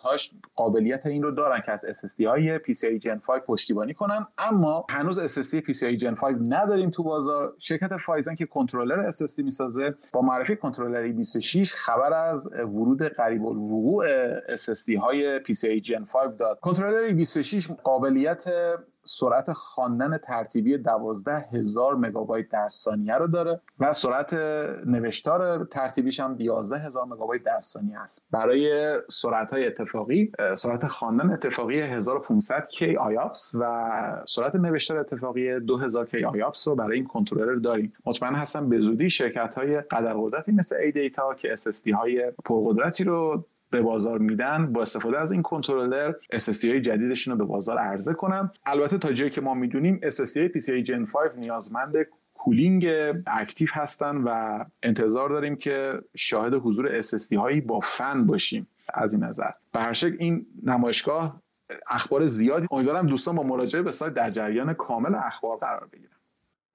هاش 0.04 0.32
قابلیت 0.56 1.06
این 1.06 1.24
رو 1.24 1.32
دارن 1.32 1.62
که 1.66 1.72
از 1.72 1.86
SSD 1.86 2.26
های 2.26 2.60
PCIe 2.60 3.02
Gen 3.04 3.26
5 3.26 3.42
پشتیبانی 3.42 3.94
کنن. 3.94 4.28
اما 4.38 4.86
هنوز 4.90 5.40
SSD 5.40 5.56
PCIe 5.56 6.00
Gen 6.00 6.20
5 6.20 6.38
نداریم 6.50 6.90
تو 6.90 7.04
بازار. 7.04 7.54
شرکت 7.60 7.98
فایزن 8.06 8.36
که 8.36 8.46
کنترلر 8.46 9.12
SSD 9.12 9.44
می‌سازه 9.44 9.96
با 10.14 10.22
معرفی 10.22 10.56
کنترلر 10.56 11.14
E26 11.14 11.72
خبر 11.74 12.14
از 12.14 12.48
ورود 12.54 13.04
قریب 13.04 13.46
الوقوع 13.46 14.06
SSD 14.56 14.96
های 15.02 15.40
PCIe 15.40 15.84
Gen 15.84 16.12
5 16.12 16.40
داد. 16.40 16.60
کنترلر 16.60 17.24
E26 17.24 17.72
قابلیت 17.84 18.46
سرعت 19.08 19.54
خواندن 19.54 20.18
ترتیبی 20.18 20.78
12 20.78 21.32
هزار 21.54 21.96
مگابایت 21.96 22.50
در 22.50 22.70
ثانیه 22.70 23.16
رو 23.16 23.28
داره 23.28 23.62
و 23.80 23.92
سرعت 23.92 24.34
نوشتار 24.86 25.66
ترتیبیش 25.66 26.20
هم 26.20 26.36
11 26.40 26.78
هزار 26.78 27.06
مگابایت 27.06 27.44
در 27.44 27.60
ثانیه 27.62 28.00
است. 28.00 28.26
برای 28.32 28.94
سرعت 29.10 29.52
های 29.52 29.68
اتفاقی 29.68 30.32
سرعت 30.58 30.88
خواندن 30.88 31.32
اتفاقی 31.32 31.80
1500 31.82 32.68
K 32.68 32.98
IOPS 32.98 33.56
و 33.60 33.92
سرعت 34.28 34.56
نوشتار 34.56 34.98
اتفاقی 34.98 35.60
2000 35.60 36.06
K 36.06 36.26
IOPS 36.26 36.68
رو 36.68 36.76
برای 36.76 36.96
این 36.96 37.06
کنترلر 37.06 37.56
داریم. 37.56 37.94
مطمئن 38.06 38.36
هستم 38.36 38.70
به 38.70 38.80
زودی 38.80 39.10
شرکت 39.10 39.56
های 39.56 39.82
قدر 39.82 40.14
قدرتی 40.14 40.52
مثل 40.52 40.76
ADATA 40.76 41.34
که 41.34 41.56
SSD 41.56 41.94
های 41.94 42.32
پرقدرتی 42.46 43.04
رو 43.04 43.46
به 43.70 43.82
بازار 43.82 44.20
میدن 44.20 44.74
با 44.74 44.82
استفاده 44.82 45.20
از 45.20 45.32
این 45.32 45.42
کنترلر 45.42 46.14
SSD 46.34 46.66
های 46.66 46.82
جدیدشون 46.82 47.32
رو 47.32 47.46
به 47.46 47.52
بازار 47.52 47.78
عرضه 47.78 48.14
کنن. 48.14 48.52
البته 48.66 48.98
تا 48.98 49.14
جایی 49.14 49.32
که 49.32 49.42
ما 49.42 49.54
می‌دونیم 49.54 50.00
SSD 50.04 50.38
های 50.38 50.50
PCIe 50.50 50.88
Gen 50.88 51.12
5 51.12 51.32
نیازمند 51.38 51.96
cooling 52.34 52.88
active 53.28 53.68
هستن 53.72 54.18
و 54.18 54.60
انتظار 54.84 55.30
داریم 55.30 55.56
که 55.56 56.02
شاهد 56.16 56.54
حضور 56.54 57.02
SSD 57.02 57.34
هایی 57.34 57.62
با 57.62 57.80
فن 57.80 58.26
باشیم. 58.26 58.68
از 58.94 59.14
این 59.14 59.24
نظر. 59.24 59.52
به 59.72 59.80
هر 59.80 59.94
شکل 59.94 60.16
این 60.20 60.46
نمایشگاه 60.64 61.42
اخبار 61.90 62.28
زیادی 62.28 62.68
امیدوارم 62.72 63.08
دوستان 63.08 63.36
با 63.36 63.44
مراجعه 63.44 63.82
به 63.82 63.92
سایت 63.92 64.14
در 64.14 64.32
جریان 64.32 64.74
کامل 64.74 65.16
اخبار 65.16 65.58
قرار 65.58 65.88
بگیرن. 65.94 66.17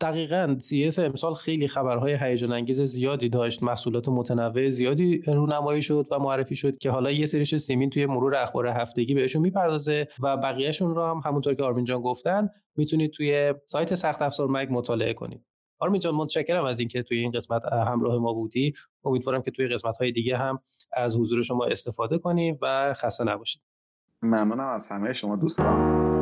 دقیقا 0.02 0.56
CS 0.60 0.98
امسال 0.98 1.34
خیلی 1.34 1.68
خبرهای 1.68 2.16
هیجان 2.20 2.52
انگیز 2.52 2.82
زیادی 2.82 3.28
داشت. 3.28 3.62
محصولات 3.62 4.08
متنوع 4.08 4.68
زیادی 4.68 5.22
رونمایی 5.26 5.82
شد 5.82 6.06
و 6.10 6.18
معرفی 6.18 6.56
شد 6.56 6.78
که 6.78 6.90
حالا 6.90 7.10
یه 7.10 7.26
سریش 7.26 7.56
سیمین 7.56 7.90
توی 7.90 8.06
مرور 8.06 8.34
اخبار 8.34 8.66
هفتگی 8.66 9.14
بهشون 9.14 9.42
می‌پردازه 9.42 10.08
و 10.22 10.36
بقیهشون 10.36 10.94
رو 10.94 11.06
هم 11.06 11.20
همونطور 11.24 11.54
که 11.54 11.62
آرمین 11.62 11.84
جان 11.84 12.00
گفتن 12.00 12.48
می‌تونید 12.76 13.10
توی 13.10 13.54
سایت 13.66 13.94
سخت 13.94 14.22
افزار 14.22 14.48
مگ 14.48 14.68
مطالعه 14.70 15.14
کنید. 15.14 15.44
آرمین 15.78 16.00
جان 16.00 16.14
متشکرم 16.14 16.64
از 16.64 16.78
اینکه 16.78 17.02
توی 17.02 17.18
این 17.18 17.30
قسمت 17.30 17.62
همراه 17.64 18.18
ما 18.18 18.32
بودی. 18.32 18.72
امیدوارم 19.04 19.42
که 19.42 19.50
توی 19.50 19.66
قسمت 19.66 19.96
های 19.96 20.12
دیگه 20.12 20.36
هم 20.36 20.58
از 20.92 21.16
حضور 21.16 21.42
شما 21.42 21.64
استفاده 21.64 22.18
کنیم 22.18 22.58
و 22.62 22.94
خسته 22.94 23.24
نباشید. 23.24 23.62
ممنونم 24.22 24.68
از 24.74 24.88
همه 24.88 25.12
شما 25.12 25.36
دوستان. 25.36 26.21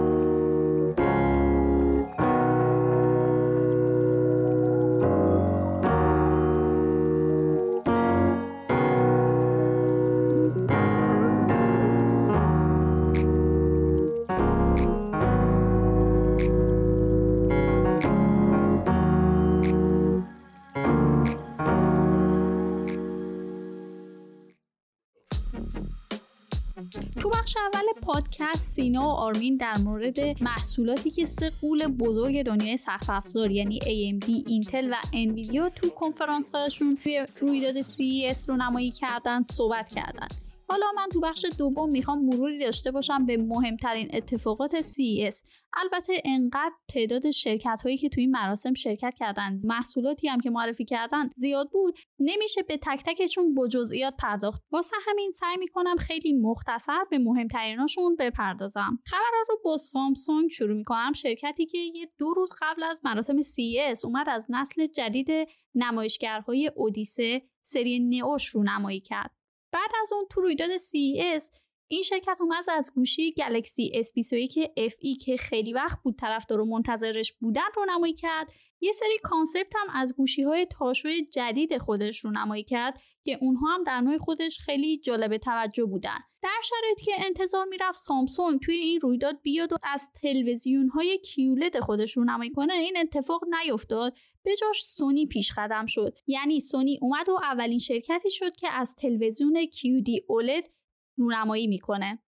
سینا 28.80 29.02
و 29.02 29.10
آرمین 29.10 29.56
در 29.56 29.78
مورد 29.84 30.42
محصولاتی 30.42 31.10
که 31.10 31.24
سه 31.24 31.52
قول 31.60 31.86
بزرگ 31.86 32.42
دنیای 32.42 32.76
سخت 32.76 33.10
افزار 33.10 33.50
یعنی 33.50 33.78
AMD، 33.80 34.28
اینتل 34.46 34.88
و 34.90 34.94
انویدیا 35.12 35.68
تو 35.68 35.90
کنفرانس 35.90 36.50
هاشون 36.54 36.98
توی 37.02 37.26
رویداد 37.40 37.82
CES 37.82 38.48
رو 38.48 38.56
نمایی 38.56 38.90
کردن 38.90 39.44
صحبت 39.50 39.90
کردن. 39.90 40.28
حالا 40.70 40.86
من 40.96 41.08
تو 41.12 41.20
بخش 41.20 41.46
دوم 41.58 41.90
می‌خوام 41.90 42.24
مروری 42.24 42.58
داشته 42.58 42.90
باشم 42.90 43.26
به 43.26 43.36
مهمترین 43.36 44.08
اتفاقات 44.12 44.80
CES 44.80 45.34
البته 45.76 46.22
انقدر 46.24 46.72
تعداد 46.88 47.30
شرکت 47.30 47.80
هایی 47.84 47.98
که 47.98 48.08
توی 48.08 48.22
این 48.22 48.30
مراسم 48.30 48.74
شرکت 48.74 49.14
کردن 49.18 49.58
محصولاتی 49.64 50.28
هم 50.28 50.40
که 50.40 50.50
معرفی 50.50 50.84
کردن 50.84 51.30
زیاد 51.36 51.70
بود. 51.70 51.98
نمیشه 52.18 52.62
به 52.62 52.76
تک 52.76 53.02
تکشون 53.06 53.54
با 53.54 53.68
جزئیات 53.68 54.14
پرداخت. 54.18 54.62
واسه 54.70 54.96
همین 55.06 55.30
سعی 55.30 55.56
می‌کنم 55.56 55.96
خیلی 55.96 56.32
مختصر 56.32 57.04
به 57.10 57.18
مهمتریناشون 57.18 58.16
بپردازم. 58.16 58.98
خبرها 59.06 59.44
رو 59.48 59.58
با 59.64 59.76
سامسونگ 59.76 60.50
شروع 60.50 60.76
می‌کنم. 60.76 61.12
شرکتی 61.12 61.66
که 61.66 61.78
یه 61.78 62.12
دو 62.18 62.34
روز 62.34 62.52
قبل 62.60 62.82
از 62.82 63.00
مراسم 63.04 63.42
CES 63.42 64.04
اومد 64.04 64.28
از 64.28 64.46
نسل 64.50 64.86
جدید 64.86 65.48
نمایشگرهای 65.74 66.70
اودیسه 66.76 67.42
سری 67.62 68.00
Neo 68.00 68.28
ش 68.28 68.46
رو 68.46 68.62
نمایی 68.62 69.00
کرد. 69.00 69.39
بعد 69.72 69.90
از 70.00 70.12
اون 70.12 70.26
تو 70.30 70.40
رویداد 70.40 70.70
CES 70.76 71.44
این 71.92 72.02
شرکت 72.02 72.38
اومد 72.40 72.64
از 72.70 72.92
گوشی 72.94 73.32
Galaxy 73.32 73.92
S21 73.94 74.54
FE 74.90 75.24
که 75.24 75.36
خیلی 75.36 75.72
وقت 75.72 76.02
بود 76.02 76.16
طرفدارا 76.18 76.64
منتظرش 76.64 77.32
بودن 77.32 77.68
رو 77.76 77.84
نمایی 77.88 78.14
کرد. 78.14 78.46
یه 78.80 78.92
سری 78.92 79.18
concept 79.22 79.72
هم 79.76 79.86
از 79.92 80.16
گوشی 80.16 80.42
های 80.42 80.66
تاشوی 80.66 81.26
جدید 81.26 81.78
خودش 81.78 82.18
رو 82.24 82.30
نمایی 82.30 82.64
کرد 82.64 83.00
که 83.24 83.38
اونها 83.40 83.74
هم 83.74 83.84
در 83.84 84.00
نوع 84.00 84.18
خودش 84.18 84.58
خیلی 84.58 84.98
جالب 84.98 85.36
توجه 85.36 85.84
بودن. 85.84 86.18
در 86.42 86.60
شرایطی 86.64 87.04
که 87.04 87.12
انتظار 87.26 87.66
می‌رفت 87.66 87.98
سامسونگ 87.98 88.60
توی 88.60 88.74
این 88.74 89.00
رویداد 89.00 89.42
بیاد 89.42 89.72
و 89.72 89.76
از 89.82 90.08
تلویزیون 90.22 90.88
های 90.88 91.18
QLED 91.18 91.80
خودش 91.80 92.16
رو 92.16 92.24
نمایی 92.24 92.50
کنه 92.50 92.72
این 92.72 92.96
اتفاق 92.96 93.40
نیفتاد. 93.44 94.16
به 94.42 94.56
جاش 94.56 94.84
سونی 94.84 95.26
پیش 95.26 95.52
قدم 95.56 95.86
شد. 95.86 96.18
یعنی 96.26 96.60
سونی 96.60 96.98
اومد 97.02 97.28
و 97.28 97.38
اولین 97.42 97.78
شرکتی 97.78 98.30
شد 98.30 98.56
که 98.56 98.68
از 98.68 98.94
تلویزیون 98.94 99.66
QD 99.66 100.08
OLED 100.08 100.79
رونمایی 101.20 101.66
می‌کنه. 101.66 102.22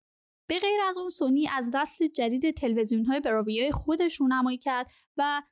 به 0.48 0.58
غیر 0.58 0.80
از 0.88 0.98
اون 0.98 1.10
سونی 1.10 1.48
از 1.48 1.70
دست 1.74 2.02
جدید 2.02 2.50
تلویزیون 2.50 3.04
های 3.04 3.20
براویای 3.20 3.72
خودش 3.72 4.20
رونمایی 4.20 4.58
کرد 4.58 4.90
و 5.16 5.42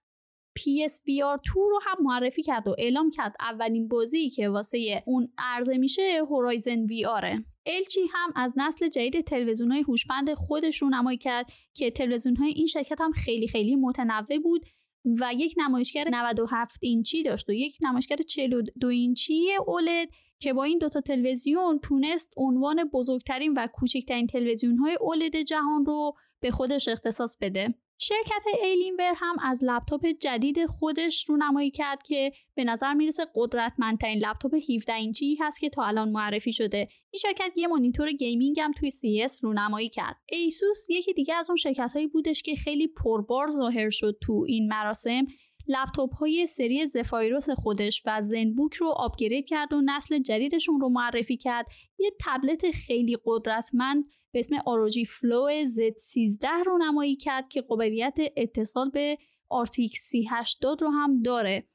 PSVR 0.59 1.41
2 1.55 1.69
رو 1.71 1.81
هم 1.83 1.97
معرفی 2.01 2.43
کرد 2.43 2.69
و 2.69 2.75
اعلام 2.79 3.11
کرد 3.11 3.37
اولین 3.41 3.89
بازی 3.89 4.31
که 4.31 4.49
واسه 4.49 5.03
اون 5.07 5.33
عرضه 5.39 5.79
میشه 5.79 6.23
هورایزن 6.31 6.85
وی 6.85 7.05
آره 7.05 7.45
LG 7.69 7.97
هم 8.13 8.33
از 8.37 8.53
نسل 8.57 8.89
جدید 8.89 9.21
تلویزیون 9.21 9.73
های 9.73 9.83
هوشمند 9.83 10.35
خودش 10.35 10.83
رو 10.83 10.89
نمایی 10.89 11.19
کرد 11.19 11.51
که 11.75 11.91
تلویزیون 11.91 12.37
های 12.37 12.51
این 12.51 12.67
شرکت 12.67 13.01
هم 13.01 13.13
خیلی 13.13 13.49
خیلی 13.49 13.77
متنوع 13.77 14.39
بود. 14.43 14.67
و 15.05 15.33
یک 15.37 15.55
نمایشگر 15.57 16.09
97 16.11 16.79
اینچی 16.81 17.23
داشت 17.23 17.49
و 17.49 17.53
یک 17.53 17.79
نمایشگر 17.83 18.17
42 18.17 18.89
اینچی 18.89 19.49
OLED 19.67 20.09
که 20.39 20.53
با 20.53 20.65
این 20.65 20.79
دوتا 20.79 21.01
تلویزیون 21.01 21.79
تونست 21.79 22.33
عنوان 22.37 22.85
بزرگترین 22.85 23.53
و 23.57 23.67
کوچکترین 23.73 24.27
تلویزیون 24.27 24.77
های 24.77 24.99
OLED 25.01 25.37
جهان 25.37 25.85
رو 25.87 26.15
به 26.41 26.51
خودش 26.51 26.89
اختصاص 26.89 27.37
بده. 27.41 27.75
شرکت 28.03 28.63
Alienware 28.63 29.13
هم 29.17 29.37
از 29.43 29.59
لپتاپ 29.63 30.07
جدید 30.07 30.67
خودش 30.67 31.29
رونمایی 31.29 31.71
کرد 31.71 32.03
که 32.03 32.33
به 32.55 32.65
نظر 32.65 32.95
می‌رسه 32.95 33.27
قدرتمندترین 33.35 34.19
لپتاپ 34.19 34.55
17 34.55 34.95
اینچی 34.95 35.39
هست 35.41 35.61
که 35.61 35.69
تا 35.69 35.83
الان 35.83 36.11
معرفی 36.11 36.53
شده. 36.53 36.79
این 37.11 37.21
شرکت 37.23 37.53
یه 37.57 37.67
مانیتور 37.67 38.13
gaming 38.13 38.61
هم 38.61 38.73
توی 38.73 38.91
CES 38.91 39.45
رونمایی 39.45 39.89
کرد. 39.89 40.17
ایسوس 40.29 40.91
یکی 40.91 41.13
دیگه 41.13 41.35
از 41.35 41.51
اون 41.51 41.57
شرکت 41.57 41.93
هایی 41.95 42.07
بودش 42.07 42.43
که 42.43 42.55
خیلی 42.55 42.89
پربار 42.89 43.49
ظاهر 43.49 43.91
شد 43.91 44.19
تو 44.23 44.45
این 44.49 44.69
مراسم. 44.69 45.27
لپتاپ 45.69 46.15
های 46.15 46.47
سری 46.47 46.87
Zephyrus 46.87 47.51
خودش 47.51 48.03
و 48.07 48.23
ZenBook 48.23 48.75
رو 48.75 48.89
upgrade 48.89 49.49
کرد 49.49 49.73
و 49.73 49.81
نسل 49.85 50.19
جدیدشون 50.19 50.81
رو 50.81 50.89
معرفی 50.89 51.37
کرد. 51.37 51.67
یه 51.99 52.11
تبلت 52.21 52.71
خیلی 52.71 53.17
قدرتمند 53.25 54.05
به 54.33 54.39
اسم 54.39 54.57
ROG 54.67 55.05
Flow 55.05 55.49
Z13 55.67 56.47
رونمایی 56.67 57.17
کرد 57.17 57.49
که 57.49 57.63
قابلیت 57.63 58.19
اتصال 58.37 58.91
به 58.91 59.19
RTX 59.65 59.99
3080 59.99 60.83
رو 60.83 60.91
هم 60.91 61.23
داره. 61.23 61.69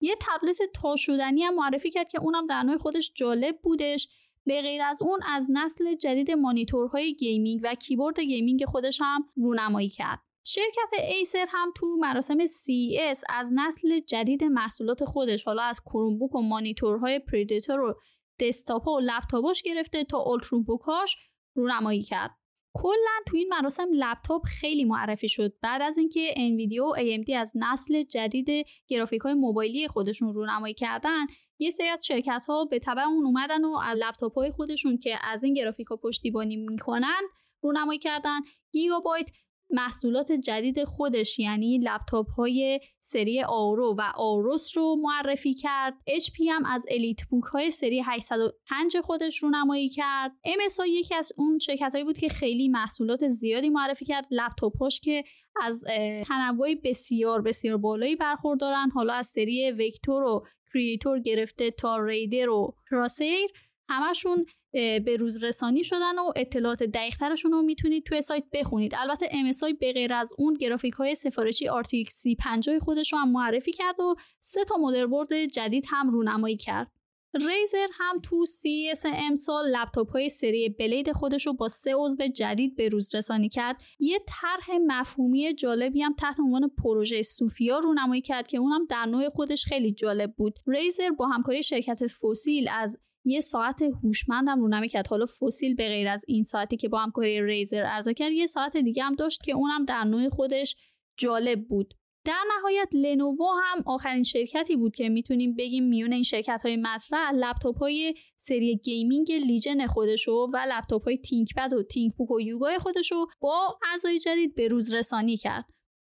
یه 0.00 0.16
تبلت 0.20 0.58
تا 0.74 0.96
شدنی 0.96 1.42
هم 1.42 1.54
معرفی 1.54 1.90
کرد 1.90 2.08
که 2.08 2.20
اونم 2.20 2.46
در 2.46 2.62
نوع 2.62 2.76
خودش 2.76 3.12
جالب 3.14 3.58
بودش. 3.62 4.08
به 4.44 4.62
غیر 4.62 4.82
از 4.82 5.02
اون 5.02 5.20
از 5.26 5.46
نسل 5.50 5.94
جدید 5.94 6.30
مانیتورهای 6.30 7.14
gaming 7.14 7.60
و 7.64 7.74
کیبورد 7.74 8.20
gaming 8.20 8.64
خودش 8.64 8.98
هم 9.00 9.24
رونمایی 9.36 9.88
کرد. 9.88 10.18
شرکت 10.44 11.04
ایسر 11.08 11.46
هم 11.48 11.72
تو 11.76 11.96
مراسم 12.00 12.46
CES 12.46 13.22
از 13.28 13.50
نسل 13.54 14.00
جدید 14.00 14.44
محصولات 14.44 15.04
خودش 15.04 15.44
حالا 15.44 15.62
از 15.62 15.80
Chromebook 15.80 16.34
و 16.34 16.40
مانیتورهای 16.40 17.18
Predator 17.18 17.80
و 17.80 17.94
دسکتاپ 18.40 18.88
و 18.88 19.00
لپتاپاش 19.00 19.62
گرفته 19.62 20.04
تا 20.04 20.24
رو 20.52 21.16
رونمایی 21.54 22.02
کرد. 22.02 22.30
کلا 22.74 23.20
تو 23.26 23.36
این 23.36 23.48
مراسم 23.48 23.88
لپتاپ 23.92 24.42
خیلی 24.44 24.84
معرفی 24.84 25.28
شد. 25.28 25.52
بعد 25.62 25.82
از 25.82 25.98
اینکه 25.98 26.34
انویدیا 26.36 26.86
و 26.86 26.96
AMD 26.96 27.30
از 27.36 27.52
نسل 27.54 28.02
جدید 28.02 28.66
گرافیک 28.88 29.20
های 29.20 29.34
موبایلی 29.34 29.88
خودشون 29.88 30.34
رونمایی 30.34 30.74
کردن 30.74 31.26
یه 31.58 31.70
سری 31.70 31.88
از 31.88 32.06
شرکت 32.06 32.44
ها 32.48 32.64
به 32.64 32.78
تبع 32.78 33.02
اون 33.02 33.24
اومدن 33.24 33.64
و 33.64 33.76
از 33.84 33.98
لپتاپ 33.98 34.38
های 34.38 34.50
خودشون 34.50 34.98
که 34.98 35.18
از 35.22 35.44
این 35.44 35.54
گرافیک 35.54 35.86
ها 35.86 35.96
پشتیبانی 35.96 36.56
می‌کنن 36.56 37.20
رونمایی 37.62 37.98
کردن. 37.98 38.40
گیگابایت 38.72 39.30
محصولات 39.72 40.32
جدید 40.32 40.84
خودش 40.84 41.38
یعنی 41.38 41.78
لپتاپ 41.78 42.30
های 42.30 42.80
سری 43.00 43.42
Aero 43.42 43.94
و 43.98 44.02
Aorus 44.14 44.76
رو 44.76 44.96
معرفی 45.02 45.54
کرد. 45.54 45.94
HP 46.08 46.48
هم 46.50 46.64
از 46.64 46.84
EliteBook 46.88 47.44
های 47.44 47.70
سری 47.70 48.02
805 48.06 48.96
خودش 49.04 49.42
رونمایی 49.42 49.88
کرد 49.88 50.32
MSI 50.46 50.88
یکی 50.88 51.14
از 51.14 51.32
اون 51.36 51.58
شرکت 51.58 51.92
هایی 51.92 52.04
بود 52.04 52.18
که 52.18 52.28
خیلی 52.28 52.68
محصولات 52.68 53.28
زیادی 53.28 53.68
معرفی 53.68 54.04
کرد. 54.04 54.26
لپتاپاش 54.30 55.00
که 55.00 55.24
از 55.62 55.84
تنوع 56.26 56.74
بسیار 56.84 57.42
بسیار 57.42 57.76
بالایی 57.76 58.16
برخوردارن. 58.16 58.90
حالا 58.94 59.12
از 59.12 59.26
سری 59.26 59.70
Vector 59.70 60.22
و 60.22 60.46
Creator 60.72 61.20
گرفته 61.20 61.70
تا 61.70 61.96
Raider 61.96 62.48
و 62.48 62.74
Crosshair. 62.90 63.50
همشون 63.90 64.46
به 64.72 65.16
روز 65.18 65.44
رسانی 65.44 65.84
شدن 65.84 66.18
و 66.18 66.32
اطلاعات 66.36 66.82
دقیقترشون 66.82 67.52
رو 67.52 67.62
می‌تونید 67.62 68.04
توی 68.04 68.20
سایت 68.20 68.44
بخونید. 68.52 68.94
البته 68.98 69.26
MSI 69.26 69.78
به 69.80 69.92
غیر 69.92 70.12
از 70.12 70.32
اون 70.38 70.54
گرافیک 70.54 70.94
های 70.94 71.14
سفارشی 71.14 71.68
RTX 71.68 72.08
3050 72.10 72.78
خودش 72.78 73.12
رو 73.12 73.18
هم 73.18 73.32
معرفی 73.32 73.72
کرد 73.72 74.00
و 74.00 74.14
سه 74.40 74.64
تا 74.64 74.76
مدربرد 74.76 75.44
جدید 75.44 75.84
هم 75.88 76.10
رونمایی 76.10 76.56
کرد. 76.56 76.90
ریزر 77.34 77.86
هم 77.92 78.20
تو 78.20 78.44
CES 78.46 79.00
امسال 79.04 79.76
لپتاپ 79.76 80.10
های 80.10 80.28
سری 80.28 80.68
بلید 80.68 81.12
خودش 81.12 81.46
رو 81.46 81.52
با 81.52 81.68
سه 81.68 81.94
عضو 81.96 82.26
جدید 82.36 82.76
به 82.76 82.88
روز 82.88 83.14
رسانی 83.14 83.48
کرد. 83.48 83.76
یه 83.98 84.18
طرح 84.28 84.78
مفهومی 84.86 85.54
جالبی 85.54 86.02
هم 86.02 86.14
تحت 86.14 86.40
عنوان 86.40 86.70
پروژه 86.84 87.22
سوفیا 87.22 87.78
رونمایی 87.78 88.22
کرد 88.22 88.48
که 88.48 88.58
اونم 88.58 88.86
در 88.86 89.06
نوع 89.06 89.28
خودش 89.28 89.64
خیلی 89.64 89.92
جالب 89.92 90.34
بود. 90.36 90.58
ریزر 90.66 91.10
با 91.10 91.26
همکاری 91.26 91.62
شرکت 91.62 92.06
فسیل 92.06 92.68
از 92.72 92.98
یه 93.24 93.40
ساعت 93.40 93.82
هوشمندم 93.82 94.60
رونمایی 94.60 94.88
کرد. 94.88 95.06
حالا 95.06 95.26
فسیل 95.26 95.74
به 95.74 95.88
غیر 95.88 96.08
از 96.08 96.24
این 96.28 96.44
ساعتی 96.44 96.76
که 96.76 96.88
با 96.88 96.98
همکاری 96.98 97.42
ریزر 97.42 97.82
عرضه 97.82 98.14
کرد 98.14 98.32
یه 98.32 98.46
ساعت 98.46 98.76
دیگه 98.76 99.02
هم 99.02 99.14
داشت 99.14 99.42
که 99.44 99.52
اونم 99.52 99.84
در 99.84 100.04
نوع 100.04 100.28
خودش 100.28 100.76
جالب 101.18 101.68
بود. 101.68 101.94
در 102.24 102.42
نهایت 102.58 102.88
لنوو 102.92 103.46
هم 103.62 103.82
آخرین 103.86 104.22
شرکتی 104.22 104.76
بود 104.76 104.96
که 104.96 105.08
می‌تونیم 105.08 105.54
بگیم 105.56 105.84
میون 105.84 106.12
این 106.12 106.22
شرکت 106.22 106.60
های 106.64 106.76
مطرح. 106.76 107.32
لپتاپ 107.32 107.78
های 107.78 108.14
سری 108.36 108.76
gaming 108.76 109.32
Legion 109.32 109.86
خودشو 109.86 110.32
و 110.52 110.56
لپتاپ 110.68 111.04
های 111.04 111.18
ThinkPad 111.18 111.72
و 111.72 111.82
ThinkBook 111.82 112.30
و 112.30 112.40
Yoga 112.40 112.70
ی 112.70 112.78
خودشو 112.78 113.26
با 113.40 113.78
اعضای 113.92 114.18
جدید 114.18 114.54
به 114.54 114.68
روز 114.68 114.94
رسانی 114.94 115.36
کرد. 115.36 115.64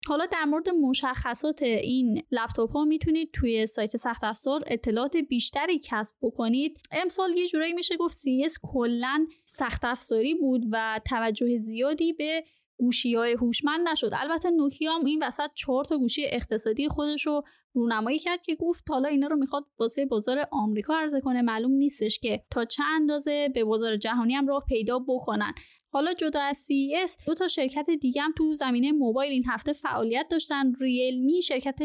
حالا 0.06 0.26
در 0.26 0.44
مورد 0.44 0.68
مشخصات 0.68 1.62
این 1.62 2.22
لپتاپ 2.30 2.72
ها 2.72 2.84
می‌تونید 2.84 3.30
توی 3.32 3.66
سایت 3.66 3.96
سخت 3.96 4.24
افزار 4.24 4.64
اطلاعات 4.66 5.16
بیشتری 5.16 5.80
کسب 5.84 6.16
بکنید. 6.22 6.80
امسال 6.92 7.36
یه 7.38 7.48
جورایی 7.48 7.72
میشه 7.72 7.96
گفت 7.96 8.18
CES 8.18 8.54
کلا 8.62 9.26
سخت 9.44 9.84
افزاری 9.84 10.34
بود 10.34 10.66
و 10.72 11.00
توجه 11.04 11.56
زیادی 11.56 12.12
به 12.12 12.44
گوشی 12.78 13.14
های 13.14 13.32
هوشمند 13.32 13.88
نشد. 13.88 14.10
البته 14.12 14.50
نوکیا 14.50 14.92
هم 14.92 15.04
این 15.04 15.22
وسط 15.22 15.50
چهار 15.54 15.84
تا 15.84 15.98
گوشی 15.98 16.22
اقتصادی 16.26 16.88
خودش 16.88 17.26
رو 17.26 17.42
رونمایی 17.72 18.18
کرد 18.18 18.42
که 18.42 18.54
گفت 18.54 18.90
حالا 18.90 19.08
اینا 19.08 19.26
رو 19.26 19.36
می‌خواد 19.36 19.64
واسه 19.78 20.06
بازار 20.06 20.48
آمریکا 20.52 20.94
عرضه 20.94 21.20
کنه. 21.20 21.42
معلوم 21.42 21.72
نیستش 21.72 22.18
که 22.18 22.44
تا 22.50 22.64
چه 22.64 22.84
اندازه 22.84 23.48
به 23.54 23.64
بازار 23.64 23.96
جهانی 23.96 24.34
هم 24.34 24.46
راه 24.46 24.64
پیدا 24.68 24.98
بکنن. 24.98 25.52
حالا 25.92 26.14
جدا 26.14 26.40
از 26.40 26.66
CES 26.66 27.24
دو 27.26 27.34
تا 27.34 27.48
شرکت 27.48 27.86
دیگه 28.00 28.22
هم 28.22 28.32
تو 28.38 28.52
زمینه 28.52 28.92
موبایل 28.92 29.32
این 29.32 29.44
هفته 29.48 29.72
فعالیت 29.72 30.26
داشتن. 30.30 30.72
ریلمی 30.80 31.42
شرکت 31.42 31.78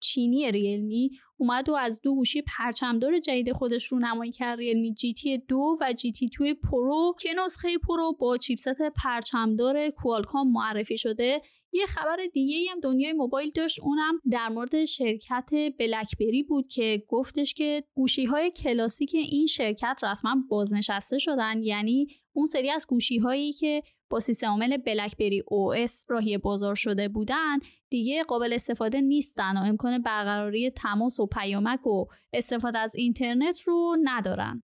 چینی 0.00 0.52
ریلمی. 0.52 1.10
اومد 1.36 1.68
و 1.68 1.74
از 1.74 2.00
دو 2.00 2.14
گوشی 2.14 2.42
پرچمدار 2.42 3.18
جدید 3.18 3.52
خودش 3.52 3.86
رو 3.86 3.98
نمایی 3.98 4.32
کرد. 4.32 4.58
ریلمی 4.58 4.94
جی 4.94 5.14
تی 5.14 5.38
دو 5.38 5.78
و 5.80 5.92
جی 5.92 6.12
تی 6.12 6.28
2 6.38 6.44
Pro 6.70 7.14
که 7.20 7.28
نسخه 7.44 7.78
Pro 7.78 8.12
با 8.12 8.36
chipset 8.36 8.82
پرچمدار 8.96 9.90
کوالکام 9.90 10.52
معرفی 10.52 10.98
شده. 10.98 11.42
یه 11.72 11.86
خبر 11.86 12.16
دیگه 12.32 12.70
هم 12.70 12.80
دنیای 12.80 13.12
موبایل 13.12 13.50
داشت 13.54 13.80
اونم 13.80 14.20
در 14.30 14.48
مورد 14.48 14.84
شرکت 14.84 15.50
بلکبری 15.78 16.42
بود 16.42 16.68
که 16.68 17.02
گفتش 17.08 17.54
که 17.54 17.84
گوشی 17.94 18.24
های 18.24 18.50
کلاسیک 18.50 19.14
این 19.14 19.46
شرکت 19.46 19.98
رسما 20.02 20.36
بازنشسته 20.48 21.18
شدن. 21.18 21.62
یعنی 21.62 22.06
اون 22.32 22.46
سری 22.46 22.70
از 22.70 22.86
گوشی 22.88 23.18
هایی 23.18 23.52
که 23.52 23.82
با 24.10 24.20
سیستم 24.20 24.46
عامل 24.46 24.76
BlackBerry 24.76 25.42
OS 25.48 26.04
راهی 26.08 26.38
بازار 26.38 26.74
شده 26.74 27.08
بودن 27.08 27.58
دیگه 27.90 28.24
قابل 28.24 28.52
استفاده 28.52 29.00
نیستن 29.00 29.56
و 29.56 29.60
امکان 29.60 30.02
برقراری 30.02 30.70
تماس 30.70 31.20
و 31.20 31.26
پیامک 31.26 31.86
و 31.86 32.04
استفاده 32.32 32.78
از 32.78 32.94
اینترنت 32.94 33.60
رو 33.60 33.96
ندارن. 34.02 34.62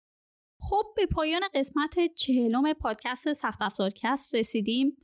خب 0.60 0.84
به 0.96 1.06
پایان 1.06 1.40
قسمت 1.54 2.14
چهلم 2.14 2.72
پادکست 2.72 3.32
سخت 3.32 3.62
افزارکست 3.62 4.34
رسیدیم. 4.34 4.96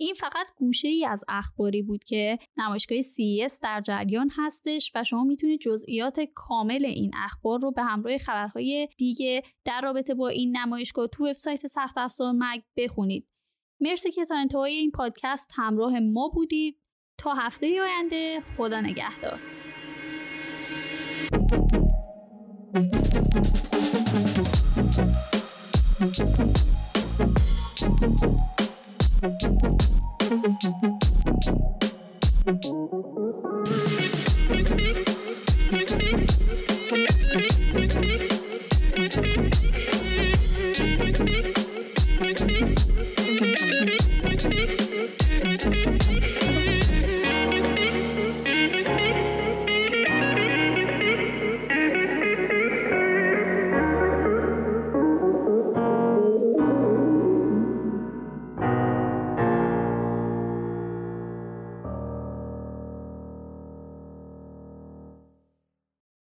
این 0.00 0.14
فقط 0.14 0.46
گوشه 0.56 0.88
ای 0.88 1.06
از 1.06 1.24
اخباری 1.28 1.82
بود 1.82 2.04
که 2.04 2.38
نمایشگاه 2.56 3.00
CES 3.00 3.58
در 3.62 3.80
جریان 3.80 4.30
هستش 4.36 4.92
و 4.94 5.04
شما 5.04 5.24
می‌تونید 5.24 5.60
جزئیات 5.60 6.20
کامل 6.34 6.84
این 6.84 7.10
اخبار 7.14 7.60
رو 7.60 7.72
به 7.72 7.82
همراه 7.82 8.18
خبرهای 8.18 8.88
دیگه 8.98 9.42
در 9.64 9.80
رابطه 9.80 10.14
با 10.14 10.28
این 10.28 10.56
نمایشگاه 10.56 11.06
تو 11.06 11.26
وبسایت 11.26 11.66
سخت 11.66 11.98
افزار 11.98 12.32
مگ 12.38 12.62
بخونید. 12.76 13.28
مرسی 13.80 14.10
که 14.10 14.24
تا 14.24 14.36
انتهای 14.36 14.72
این 14.72 14.90
پادکست 14.90 15.50
همراه 15.54 16.00
ما 16.00 16.28
بودید. 16.28 16.78
تا 17.18 17.34
هفته 17.34 17.82
آینده 17.82 18.40
خدا 18.56 18.80
نگهدار. 18.80 19.40